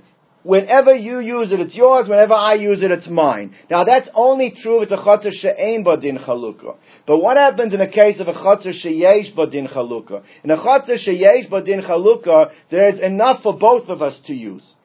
whenever 0.45 0.93
you 0.93 1.19
use 1.19 1.51
it, 1.51 1.60
it's 1.60 1.75
yours. 1.75 2.08
Whenever 2.08 2.34
I 2.34 2.53
use 2.53 2.84
it, 2.84 2.91
it's 2.91 3.10
mine. 3.10 3.55
Now 3.69 3.84
that's 3.84 4.10
only 4.13 4.53
true 4.55 4.81
if 4.81 4.84
it's 4.84 4.91
a 4.91 4.97
chatzar 4.97 5.31
she'ein 5.31 5.84
badin 5.84 6.23
chalukah. 6.23 6.77
But 7.08 7.17
what 7.17 7.36
happens 7.36 7.73
in 7.73 7.79
the 7.79 7.88
case 7.88 8.19
of 8.19 8.27
a 8.27 8.34
chatzar 8.34 8.73
sheyesh 8.73 9.36
badin 9.36 9.73
chalukah? 9.73 10.23
In 10.43 10.51
a 10.51 10.58
chatzar 10.58 10.97
sheyesh 11.05 11.49
badin 11.49 11.86
chalukah, 11.86 12.51
there 12.69 12.88
is 12.88 12.99
enough 12.99 13.41
for 13.41 13.58
both 13.58 13.89
of 13.89 14.01
us 14.01 14.21
to 14.27 14.34
use. 14.34 14.75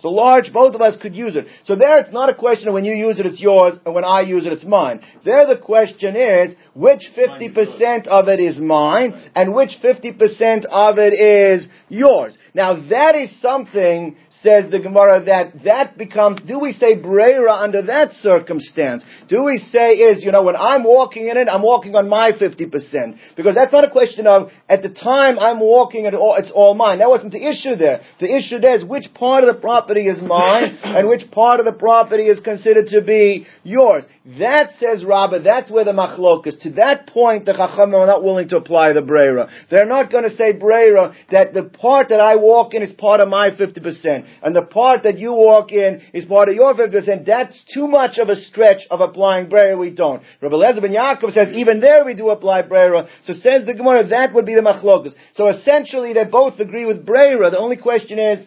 So 0.00 0.10
large, 0.10 0.52
both 0.52 0.76
of 0.76 0.80
us 0.80 0.96
could 1.02 1.16
use 1.16 1.34
it. 1.34 1.46
So 1.64 1.74
there 1.74 1.98
it's 1.98 2.12
not 2.12 2.28
a 2.28 2.34
question 2.34 2.68
of 2.68 2.74
when 2.74 2.84
you 2.84 2.94
use 2.94 3.18
it, 3.18 3.26
it's 3.26 3.40
yours, 3.40 3.78
and 3.84 3.94
when 3.96 4.04
I 4.04 4.20
use 4.20 4.46
it, 4.46 4.52
it's 4.52 4.64
mine. 4.64 5.00
There 5.24 5.44
the 5.44 5.60
question 5.60 6.14
is, 6.14 6.54
which 6.74 7.02
50% 7.16 8.06
of 8.06 8.28
it 8.28 8.38
is 8.38 8.60
mine, 8.60 9.30
and 9.34 9.54
which 9.54 9.72
50% 9.82 10.66
of 10.66 10.98
it 10.98 11.14
is 11.14 11.66
yours. 11.88 12.38
Now 12.54 12.88
that 12.88 13.16
is 13.16 13.40
something 13.40 14.16
says 14.42 14.70
the 14.70 14.80
Gemara 14.80 15.24
that 15.24 15.64
that 15.64 15.98
becomes, 15.98 16.40
do 16.46 16.58
we 16.58 16.72
say 16.72 17.00
Brera 17.00 17.52
under 17.52 17.82
that 17.82 18.12
circumstance? 18.12 19.02
Do 19.28 19.44
we 19.44 19.58
say 19.58 19.94
is, 19.94 20.24
you 20.24 20.32
know, 20.32 20.42
when 20.42 20.56
I'm 20.56 20.84
walking 20.84 21.28
in 21.28 21.36
it, 21.36 21.48
I'm 21.48 21.62
walking 21.62 21.94
on 21.94 22.08
my 22.08 22.32
50%? 22.32 23.18
Because 23.36 23.54
that's 23.54 23.72
not 23.72 23.84
a 23.84 23.90
question 23.90 24.26
of, 24.26 24.50
at 24.68 24.82
the 24.82 24.90
time 24.90 25.38
I'm 25.38 25.60
walking 25.60 26.04
it, 26.04 26.14
all, 26.14 26.36
it's 26.38 26.52
all 26.54 26.74
mine. 26.74 26.98
That 26.98 27.08
wasn't 27.08 27.32
the 27.32 27.48
issue 27.48 27.76
there. 27.76 28.00
The 28.20 28.34
issue 28.34 28.58
there 28.58 28.76
is 28.76 28.84
which 28.84 29.12
part 29.14 29.44
of 29.44 29.54
the 29.54 29.60
property 29.60 30.06
is 30.06 30.20
mine 30.22 30.78
and 30.82 31.08
which 31.08 31.30
part 31.30 31.60
of 31.60 31.66
the 31.66 31.72
property 31.72 32.24
is 32.24 32.40
considered 32.40 32.86
to 32.88 33.02
be 33.02 33.46
yours. 33.64 34.04
That 34.36 34.72
says 34.78 35.06
Rabbah, 35.06 35.42
that's 35.42 35.70
where 35.70 35.86
the 35.86 35.92
machlokas. 35.92 36.60
To 36.60 36.70
that 36.72 37.06
point, 37.06 37.46
the 37.46 37.54
Chachamim 37.54 37.94
are 37.94 38.06
not 38.06 38.22
willing 38.22 38.46
to 38.50 38.58
apply 38.58 38.92
the 38.92 39.00
Brera. 39.00 39.48
They're 39.70 39.86
not 39.86 40.12
going 40.12 40.24
to 40.24 40.36
say 40.36 40.52
Brera 40.52 41.14
that 41.30 41.54
the 41.54 41.62
part 41.62 42.10
that 42.10 42.20
I 42.20 42.36
walk 42.36 42.74
in 42.74 42.82
is 42.82 42.92
part 42.92 43.20
of 43.20 43.30
my 43.30 43.50
50% 43.50 44.26
and 44.42 44.54
the 44.54 44.66
part 44.66 45.04
that 45.04 45.18
you 45.18 45.32
walk 45.32 45.72
in 45.72 46.02
is 46.12 46.26
part 46.26 46.50
of 46.50 46.56
your 46.56 46.74
50%, 46.74 47.24
that's 47.24 47.64
too 47.72 47.88
much 47.88 48.18
of 48.18 48.28
a 48.28 48.36
stretch 48.36 48.82
of 48.90 49.00
applying 49.00 49.48
Brera, 49.48 49.78
we 49.78 49.92
don't. 49.92 50.22
Rabbi 50.42 50.56
Lezer 50.56 50.82
ben 50.82 50.90
Yaakov 50.92 51.32
says, 51.32 51.56
even 51.56 51.80
there 51.80 52.04
we 52.04 52.12
do 52.12 52.28
apply 52.28 52.62
Brera. 52.62 53.08
So 53.22 53.32
says 53.32 53.64
the 53.64 53.72
Gemara, 53.72 54.08
that 54.08 54.34
would 54.34 54.44
be 54.44 54.54
the 54.54 54.60
machlokas. 54.60 55.14
So 55.32 55.48
essentially 55.48 56.12
they 56.12 56.24
both 56.24 56.60
agree 56.60 56.84
with 56.84 57.06
Brera. 57.06 57.48
The 57.50 57.58
only 57.58 57.78
question 57.78 58.18
is, 58.18 58.46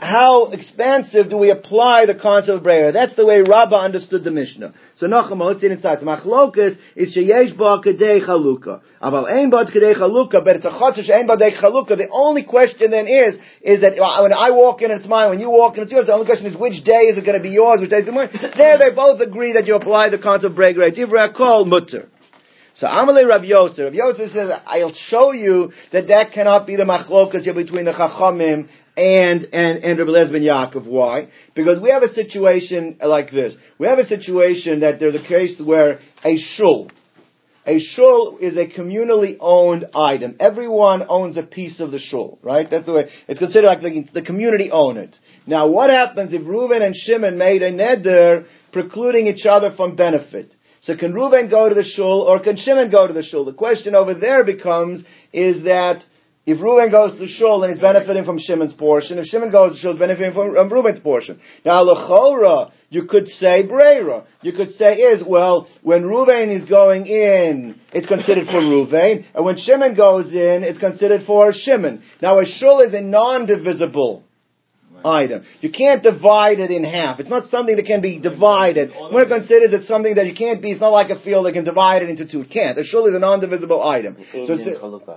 how 0.00 0.50
expansive 0.52 1.28
do 1.28 1.36
we 1.36 1.50
apply 1.50 2.06
the 2.06 2.14
concept 2.14 2.56
of 2.56 2.62
Breyer? 2.62 2.90
That's 2.90 3.14
the 3.16 3.26
way 3.26 3.42
Rabbah 3.42 3.84
understood 3.84 4.24
the 4.24 4.30
Mishnah. 4.30 4.72
So 4.96 5.06
Nachama, 5.06 5.44
let's 5.44 5.60
see 5.60 5.66
it 5.66 5.72
inside. 5.72 5.98
Machlokas 5.98 6.78
is 6.96 7.14
sheyesh 7.14 7.54
ba 7.54 7.82
kadei 7.84 8.24
chaluka. 8.24 8.80
Aval 9.02 9.30
ein 9.30 9.50
ba 9.50 9.66
kadei 9.66 9.94
chaluka, 9.94 10.42
but 10.42 10.56
it's 10.56 10.64
a 10.64 10.70
chatzah 10.70 11.04
she'ein 11.04 11.26
ba 11.26 11.36
chaluka. 11.36 11.98
The 11.98 12.08
only 12.10 12.44
question 12.44 12.90
then 12.90 13.08
is, 13.08 13.36
is 13.60 13.82
that 13.82 14.00
when 14.22 14.32
I 14.32 14.52
walk 14.52 14.80
in 14.80 14.90
it's 14.90 15.06
mine, 15.06 15.28
when 15.28 15.38
you 15.38 15.50
walk 15.50 15.76
in 15.76 15.82
it's 15.82 15.92
yours, 15.92 16.06
the 16.06 16.14
only 16.14 16.24
question 16.24 16.46
is 16.46 16.56
which 16.56 16.82
day 16.82 17.12
is 17.12 17.18
it 17.18 17.26
going 17.26 17.36
to 17.36 17.42
be 17.42 17.50
yours, 17.50 17.82
which 17.82 17.90
day 17.90 17.98
is 17.98 18.08
it 18.08 18.14
mine? 18.14 18.30
there 18.56 18.78
they 18.78 18.94
both 18.96 19.20
agree 19.20 19.52
that 19.52 19.66
you 19.66 19.74
apply 19.74 20.08
the 20.08 20.18
concept 20.18 20.52
of 20.52 20.56
Breyer. 20.56 20.96
Divra 20.96 21.36
kol 21.36 21.66
mutter. 21.66 22.08
So 22.74 22.86
Amalei 22.86 23.28
Rav 23.28 23.44
Yosef, 23.44 23.84
Rav 23.84 23.94
Yosef 23.94 24.30
says, 24.30 24.50
I'll 24.64 24.94
show 24.94 25.32
you 25.32 25.72
that 25.92 26.08
that 26.08 26.32
cannot 26.32 26.66
be 26.66 26.76
the 26.76 26.84
machlokas 26.84 27.42
here 27.42 27.52
between 27.52 27.84
the 27.84 27.92
Chachamim 27.92 28.70
and 29.00 29.46
and 29.54 29.82
and 29.82 29.98
Rabbi 29.98 30.12
Yaakov. 30.12 30.86
Why? 30.86 31.28
Because 31.54 31.80
we 31.80 31.90
have 31.90 32.02
a 32.02 32.12
situation 32.12 32.98
like 33.02 33.30
this. 33.30 33.54
We 33.78 33.86
have 33.86 33.98
a 33.98 34.04
situation 34.04 34.80
that 34.80 35.00
there's 35.00 35.14
a 35.14 35.26
case 35.26 35.60
where 35.64 36.00
a 36.22 36.36
shul, 36.36 36.90
a 37.64 37.78
shul 37.78 38.36
is 38.42 38.58
a 38.58 38.66
communally 38.66 39.38
owned 39.40 39.86
item. 39.94 40.36
Everyone 40.38 41.02
owns 41.08 41.38
a 41.38 41.42
piece 41.42 41.80
of 41.80 41.92
the 41.92 41.98
shul, 41.98 42.38
right? 42.42 42.66
That's 42.70 42.84
the 42.84 42.92
way 42.92 43.08
it's 43.26 43.38
considered 43.38 43.68
like 43.68 43.80
the, 43.80 44.06
the 44.12 44.22
community 44.22 44.70
own 44.70 44.98
it. 44.98 45.16
Now, 45.46 45.66
what 45.68 45.88
happens 45.88 46.34
if 46.34 46.46
Reuben 46.46 46.82
and 46.82 46.94
Shimon 46.94 47.38
made 47.38 47.62
a 47.62 47.72
neder 47.72 48.44
precluding 48.70 49.28
each 49.28 49.46
other 49.46 49.72
from 49.74 49.96
benefit? 49.96 50.54
So 50.82 50.94
can 50.96 51.14
Reuben 51.14 51.48
go 51.48 51.70
to 51.70 51.74
the 51.74 51.84
shul 51.84 52.20
or 52.22 52.38
can 52.40 52.56
Shimon 52.56 52.90
go 52.90 53.06
to 53.06 53.14
the 53.14 53.22
shul? 53.22 53.46
The 53.46 53.54
question 53.54 53.94
over 53.94 54.12
there 54.12 54.44
becomes 54.44 55.04
is 55.32 55.64
that 55.64 56.04
if 56.46 56.60
Reuben 56.60 56.90
goes 56.90 57.18
to 57.18 57.28
Shul, 57.28 57.62
and 57.62 57.72
he's 57.72 57.80
benefiting 57.80 58.24
from 58.24 58.38
Shimon's 58.38 58.72
portion. 58.72 59.18
If 59.18 59.26
Shimon 59.26 59.52
goes 59.52 59.74
to 59.74 59.78
Shul, 59.78 59.92
he's 59.92 59.98
benefiting 59.98 60.32
from 60.32 60.56
um, 60.56 61.00
portion. 61.02 61.38
Now, 61.64 61.84
Lechora, 61.84 62.72
you 62.88 63.04
could 63.04 63.28
say 63.28 63.66
Brera. 63.66 64.24
You 64.40 64.52
could 64.52 64.70
say 64.70 64.94
is, 64.94 65.22
well, 65.26 65.68
when 65.82 66.04
Reuben 66.04 66.50
is 66.50 66.64
going 66.64 67.06
in, 67.06 67.78
it's 67.92 68.06
considered 68.06 68.46
for 68.46 68.58
Reuben, 68.58 69.26
and 69.34 69.44
when 69.44 69.58
Shimon 69.58 69.94
goes 69.94 70.32
in, 70.32 70.64
it's 70.64 70.78
considered 70.78 71.22
for 71.26 71.52
Shimon. 71.52 72.02
Now, 72.22 72.38
a 72.38 72.46
Shul 72.46 72.80
is 72.80 72.94
a 72.94 73.02
non-divisible 73.02 74.24
item. 75.04 75.44
You 75.60 75.70
can't 75.70 76.02
divide 76.02 76.58
it 76.58 76.70
in 76.70 76.84
half. 76.84 77.20
It's 77.20 77.28
not 77.28 77.46
something 77.48 77.76
that 77.76 77.86
can 77.86 78.00
be 78.00 78.18
divided. 78.18 78.90
When 79.10 79.24
it 79.24 79.28
considers 79.28 79.72
it's 79.72 79.88
something 79.88 80.14
that 80.14 80.26
you 80.26 80.34
can't 80.34 80.60
be, 80.62 80.72
it's 80.72 80.80
not 80.80 80.90
like 80.90 81.10
a 81.10 81.20
field 81.22 81.46
that 81.46 81.52
can 81.52 81.64
divide 81.64 82.02
it 82.02 82.10
into 82.10 82.26
two. 82.26 82.42
It 82.42 82.50
can't. 82.50 82.78
A 82.78 82.84
shul 82.84 83.06
is 83.06 83.14
a 83.14 83.18
non-divisible 83.18 83.82
item. 83.82 84.16
So 84.32 84.56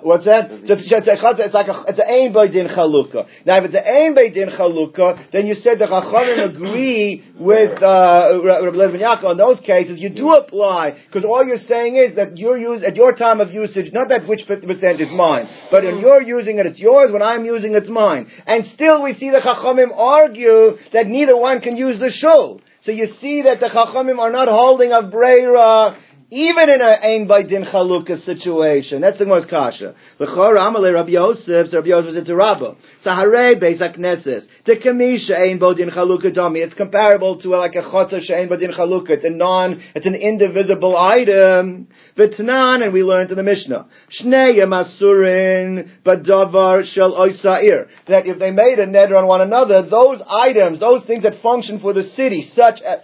what's 0.04 0.26
that? 0.26 0.50
So 0.66 0.74
it's, 0.74 0.92
it's, 0.92 1.08
it's 1.08 1.54
like 1.54 1.68
a, 1.68 1.84
it's 1.88 2.00
an 2.00 2.08
ain 2.08 2.34
by 2.34 2.48
din 2.48 2.68
chalukah. 2.68 3.28
Now 3.46 3.58
if 3.60 3.66
it's 3.66 3.76
an 3.76 3.86
ain 3.86 4.16
by 4.16 4.30
din 4.30 4.50
chalukah, 4.50 5.32
then 5.32 5.48
you 5.48 5.56
said 5.56 5.80
the 5.80 5.86
chachamim 5.86 6.50
agree 6.56 7.24
with 7.40 7.82
uh, 7.82 8.40
Rabbi 8.44 8.78
Lezben 8.78 9.02
Yaakov 9.02 9.32
in 9.32 9.38
those 9.38 9.60
cases. 9.60 10.00
You 10.00 10.10
do 10.10 10.32
apply 10.34 11.02
because 11.08 11.26
all 11.26 11.44
you're 11.46 11.58
saying 11.58 11.96
is 11.96 12.16
that 12.16 12.38
you're 12.38 12.58
use 12.58 12.84
at 12.84 12.96
your 12.96 13.14
time 13.14 13.42
of 13.42 13.52
usage, 13.52 13.92
not 13.94 14.10
that 14.10 14.28
which 14.28 14.44
fifty 14.48 14.68
percent 14.68 15.02
is 15.02 15.10
mine, 15.12 15.48
but 15.72 15.84
when 15.84 16.00
you're 16.00 16.22
using 16.22 16.60
it, 16.60 16.66
it's 16.66 16.80
yours. 16.80 17.12
When 17.12 17.22
I'm 17.22 17.46
using 17.46 17.74
it, 17.74 17.84
it's 17.84 17.90
mine. 17.90 18.30
And 18.46 18.66
still 18.74 19.04
we 19.04 19.14
see 19.14 19.30
the 19.30 19.42
chachamim 19.44 19.73
Chachamim 19.74 19.92
argue 19.96 20.78
that 20.92 21.08
neither 21.08 21.38
one 21.38 21.62
can 21.62 21.78
use 21.78 22.00
the 22.00 22.10
shul. 22.10 22.62
So 22.82 22.92
you 22.92 23.08
see 23.22 23.44
that 23.44 23.60
the 23.60 23.68
Chachamim 23.68 24.20
are 24.20 24.32
not 24.32 24.48
holding 24.48 24.92
a 24.92 25.04
Breira 25.04 25.98
even 26.34 26.68
in 26.68 26.82
an 26.82 26.98
Ein 27.04 27.28
by 27.28 27.44
Din 27.44 27.64
Chalukah 27.64 28.26
situation. 28.26 29.02
That's 29.02 29.20
the 29.20 29.26
most 29.28 29.50
kasha. 29.50 29.94
L'chor 30.18 30.56
Amalei 30.56 30.92
Rabbi 30.92 31.12
Yosef, 31.12 31.68
so 31.68 31.78
Rabbi 31.78 31.90
Yosef 31.90 32.08
was 32.08 32.18
into 32.18 32.36
Rabba. 32.36 32.76
Saharei 33.06 33.62
Beis 33.62 33.80
HaKnesses. 33.80 34.48
The 34.66 34.78
Kamisha 34.84 35.38
Ein 35.40 35.60
Bo 35.60 35.76
Din 35.76 35.92
Chalukah 35.92 36.36
Dami. 36.36 36.66
It's 36.66 36.74
comparable 36.74 37.40
to 37.40 37.50
like 37.50 37.76
a 37.76 37.84
Chotza 37.84 38.20
She'ein 38.20 38.50
Bo 38.50 38.58
Din 38.58 38.72
Chalukah. 38.72 39.12
It's 39.12 39.26
a 39.26 39.30
non, 39.30 39.80
it's 39.94 40.08
an 40.08 40.16
indivisible 40.16 40.98
item. 40.98 41.88
V'tnan, 42.18 42.84
and 42.84 42.94
we 42.94 43.04
learned 43.04 43.30
in 43.30 43.38
the 43.38 43.44
Mishnah. 43.44 43.88
Shnei 44.20 44.58
Masurin 44.66 46.02
Badavar 46.04 46.84
Shel 46.84 47.14
Oisair. 47.14 47.90
That 48.08 48.26
if 48.26 48.40
they 48.40 48.50
made 48.50 48.80
a 48.80 48.88
neder 48.88 49.16
on 49.16 49.28
one 49.28 49.42
another, 49.42 49.88
those 49.88 50.20
items, 50.28 50.80
those 50.80 51.06
things 51.06 51.22
that 51.24 51.44
function 51.44 51.80
for 51.80 51.94
the 51.94 52.02
city, 52.02 52.50
such 52.56 52.82
as 52.82 53.02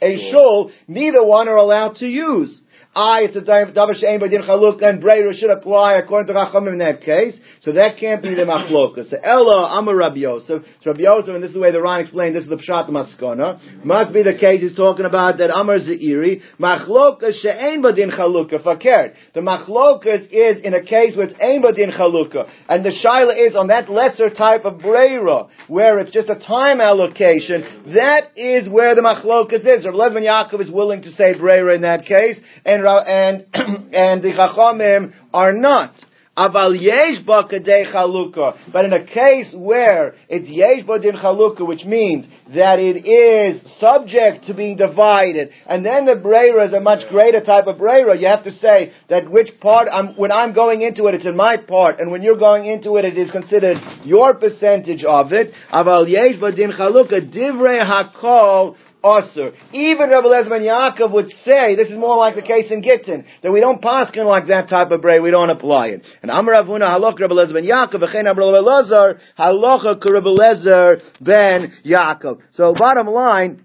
a 0.00 0.30
shul, 0.30 0.70
neither 0.86 1.24
one 1.24 1.48
are 1.48 1.56
allowed 1.56 1.96
to 1.96 2.06
use. 2.06 2.60
I, 2.94 3.20
it's 3.22 3.36
a 3.36 3.42
davar 3.42 3.94
she'ein 3.94 4.18
b'din 4.18 4.48
chaluk, 4.48 4.82
and 4.82 5.02
breira 5.02 5.32
should 5.32 5.50
apply 5.50 5.98
according 5.98 6.26
to 6.26 6.32
Chachamim 6.32 6.72
in 6.72 6.78
that 6.78 7.02
case. 7.02 7.38
So 7.60 7.72
that 7.72 7.96
can't 7.98 8.22
be 8.22 8.34
the 8.34 8.42
machlokas. 8.42 9.10
So 9.10 9.18
Ella, 9.22 9.68
I'm 9.70 9.86
a 9.86 9.94
Rabbi 9.94 10.16
Yosef. 10.16 10.64
So 10.80 10.90
Rabbi 10.90 11.02
Yosef, 11.02 11.28
and 11.28 11.42
this 11.42 11.50
is 11.50 11.54
the 11.54 11.60
way 11.60 11.70
the 11.70 11.82
Ran 11.82 12.00
explained, 12.00 12.34
this 12.34 12.44
is 12.44 12.50
the 12.50 12.56
Pshat 12.56 12.90
Maskana. 12.90 13.84
Must 13.84 14.12
be 14.12 14.22
the 14.22 14.34
case 14.34 14.62
he's 14.62 14.74
talking 14.74 15.04
about 15.04 15.38
that 15.38 15.54
Amar 15.54 15.78
Zeiri. 15.78 16.40
Machlokas 16.58 17.40
she'ein 17.40 17.82
b'din 17.82 18.10
chaluka, 18.10 18.62
fakert. 18.64 19.14
The 19.34 19.40
machlokas 19.40 20.26
is 20.32 20.62
in 20.64 20.74
a 20.74 20.82
case 20.82 21.16
where 21.16 21.26
it's 21.26 21.38
ein 21.40 21.62
b'din 21.62 21.96
chaluka. 21.96 22.50
And 22.68 22.84
the 22.84 22.90
shaila 22.90 23.38
is 23.46 23.54
on 23.54 23.68
that 23.68 23.88
lesser 23.88 24.30
type 24.30 24.64
of 24.64 24.80
breira, 24.80 25.48
where 25.68 26.00
it's 26.00 26.10
just 26.10 26.28
a 26.30 26.34
time 26.36 26.80
allocation. 26.80 27.62
That 27.94 28.32
is 28.36 28.68
where 28.68 28.96
the 28.96 29.02
machlokas 29.02 29.60
is. 29.60 29.86
Rabbi 29.86 29.96
Lezman 29.96 30.26
Yaakov 30.26 30.60
is 30.62 30.70
willing 30.70 31.02
to 31.02 31.10
say 31.10 31.34
breira 31.34 31.76
in 31.76 31.82
that 31.82 32.04
case, 32.04 32.40
and 32.64 32.77
and 32.86 33.46
and 33.54 34.22
the 34.22 34.32
chachamim 34.36 35.12
are 35.32 35.52
not. 35.52 35.94
Aval 36.38 36.80
yesh 36.80 37.24
kadei 37.26 37.92
chaluka. 37.92 38.56
But 38.72 38.84
in 38.84 38.92
a 38.92 39.04
case 39.04 39.52
where 39.56 40.14
it's 40.28 40.48
yesh 40.48 40.86
din 41.02 41.16
chaluka, 41.16 41.66
which 41.66 41.84
means 41.84 42.28
that 42.54 42.78
it 42.78 43.04
is 43.04 43.60
subject 43.80 44.44
to 44.46 44.54
being 44.54 44.76
divided, 44.76 45.50
and 45.66 45.84
then 45.84 46.06
the 46.06 46.14
breira 46.14 46.64
is 46.68 46.72
a 46.72 46.78
much 46.78 47.08
greater 47.08 47.40
type 47.40 47.66
of 47.66 47.76
breira, 47.76 48.20
you 48.20 48.28
have 48.28 48.44
to 48.44 48.52
say 48.52 48.92
that 49.08 49.28
which 49.28 49.48
part, 49.60 49.88
I'm, 49.92 50.14
when 50.14 50.30
I'm 50.30 50.54
going 50.54 50.82
into 50.82 51.06
it, 51.06 51.14
it's 51.14 51.26
in 51.26 51.36
my 51.36 51.56
part, 51.56 51.98
and 51.98 52.12
when 52.12 52.22
you're 52.22 52.38
going 52.38 52.66
into 52.66 52.96
it, 52.98 53.04
it 53.04 53.18
is 53.18 53.32
considered 53.32 53.78
your 54.04 54.34
percentage 54.34 55.02
of 55.02 55.32
it. 55.32 55.50
Aval 55.72 56.08
yesh 56.08 56.38
din 56.54 56.70
chaluka, 56.70 57.18
divrei 57.18 57.82
hakol 57.82 58.76
Usr. 59.04 59.54
Even 59.72 60.10
Rabbi 60.10 60.26
Lezer 60.26 60.48
ben 60.48 60.62
Yaakov 60.62 61.12
would 61.12 61.28
say, 61.28 61.76
this 61.76 61.88
is 61.88 61.96
more 61.96 62.16
like 62.16 62.34
the 62.34 62.42
case 62.42 62.70
in 62.70 62.82
Gittin, 62.82 63.24
that 63.42 63.52
we 63.52 63.60
don't 63.60 63.80
paskin 63.80 64.26
like 64.26 64.48
that 64.48 64.68
type 64.68 64.90
of 64.90 65.00
bray, 65.00 65.20
we 65.20 65.30
don't 65.30 65.50
apply 65.50 65.88
it. 65.88 66.02
And 66.22 66.30
Amar 66.30 66.54
Avuna 66.54 66.88
halach 66.88 67.18
Rabbi 67.18 67.34
Lezer 67.34 67.54
ben 67.54 67.64
Yaakov, 67.64 68.02
v'chein 68.02 68.24
Rabbi 68.24 68.40
Lezer, 68.40 69.18
Rabbi 69.38 70.28
Lezer 70.28 71.02
ben 71.20 71.72
Yaakov. 71.84 72.40
So 72.52 72.74
bottom 72.74 73.06
line, 73.06 73.64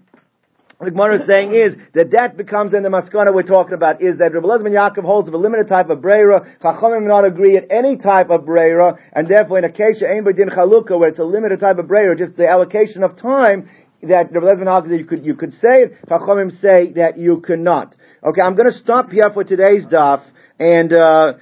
the 0.80 0.90
Gemara 0.90 1.20
is 1.20 1.26
saying 1.26 1.54
is 1.54 1.76
that 1.94 2.10
that 2.12 2.36
becomes 2.36 2.74
in 2.74 2.82
the 2.82 2.88
maskana 2.88 3.32
we're 3.32 3.42
talking 3.42 3.74
about 3.74 4.02
is 4.02 4.18
that 4.18 4.34
Rabbi 4.34 4.46
Lezman 4.46 4.72
Yaakov 4.72 5.04
holds 5.04 5.28
of 5.28 5.34
a 5.34 5.36
limited 5.36 5.68
type 5.68 5.88
of 5.88 5.98
breira. 5.98 6.46
Chachamim 6.60 7.06
not 7.06 7.24
agree 7.24 7.56
at 7.56 7.70
any 7.70 7.96
type 7.96 8.30
of 8.30 8.42
breira, 8.42 8.98
and 9.12 9.28
therefore 9.28 9.58
in 9.58 9.64
a 9.64 9.72
case 9.72 10.02
ein 10.02 10.24
din 10.24 10.48
chalukah 10.48 10.98
where 10.98 11.08
it's 11.08 11.18
a 11.18 11.24
limited 11.24 11.60
type 11.60 11.78
of 11.78 11.86
breira, 11.86 12.18
just 12.18 12.36
the 12.36 12.48
allocation 12.48 13.02
of 13.02 13.16
time 13.16 13.68
that 14.08 14.32
Rabbi 14.32 14.46
Lezman 14.46 14.66
Yaakov 14.66 14.98
you 14.98 15.04
could 15.04 15.24
you 15.24 15.34
could 15.34 15.52
say 15.52 15.82
it. 15.84 16.06
Chachamim 16.08 16.50
say 16.60 16.92
that 16.92 17.18
you 17.18 17.40
cannot. 17.40 17.94
Okay, 18.24 18.40
I'm 18.40 18.54
going 18.54 18.70
to 18.70 18.78
stop 18.78 19.10
here 19.10 19.30
for 19.32 19.44
today's 19.44 19.86
daf. 19.86 20.22
And 20.58 20.92
uh, 20.92 21.34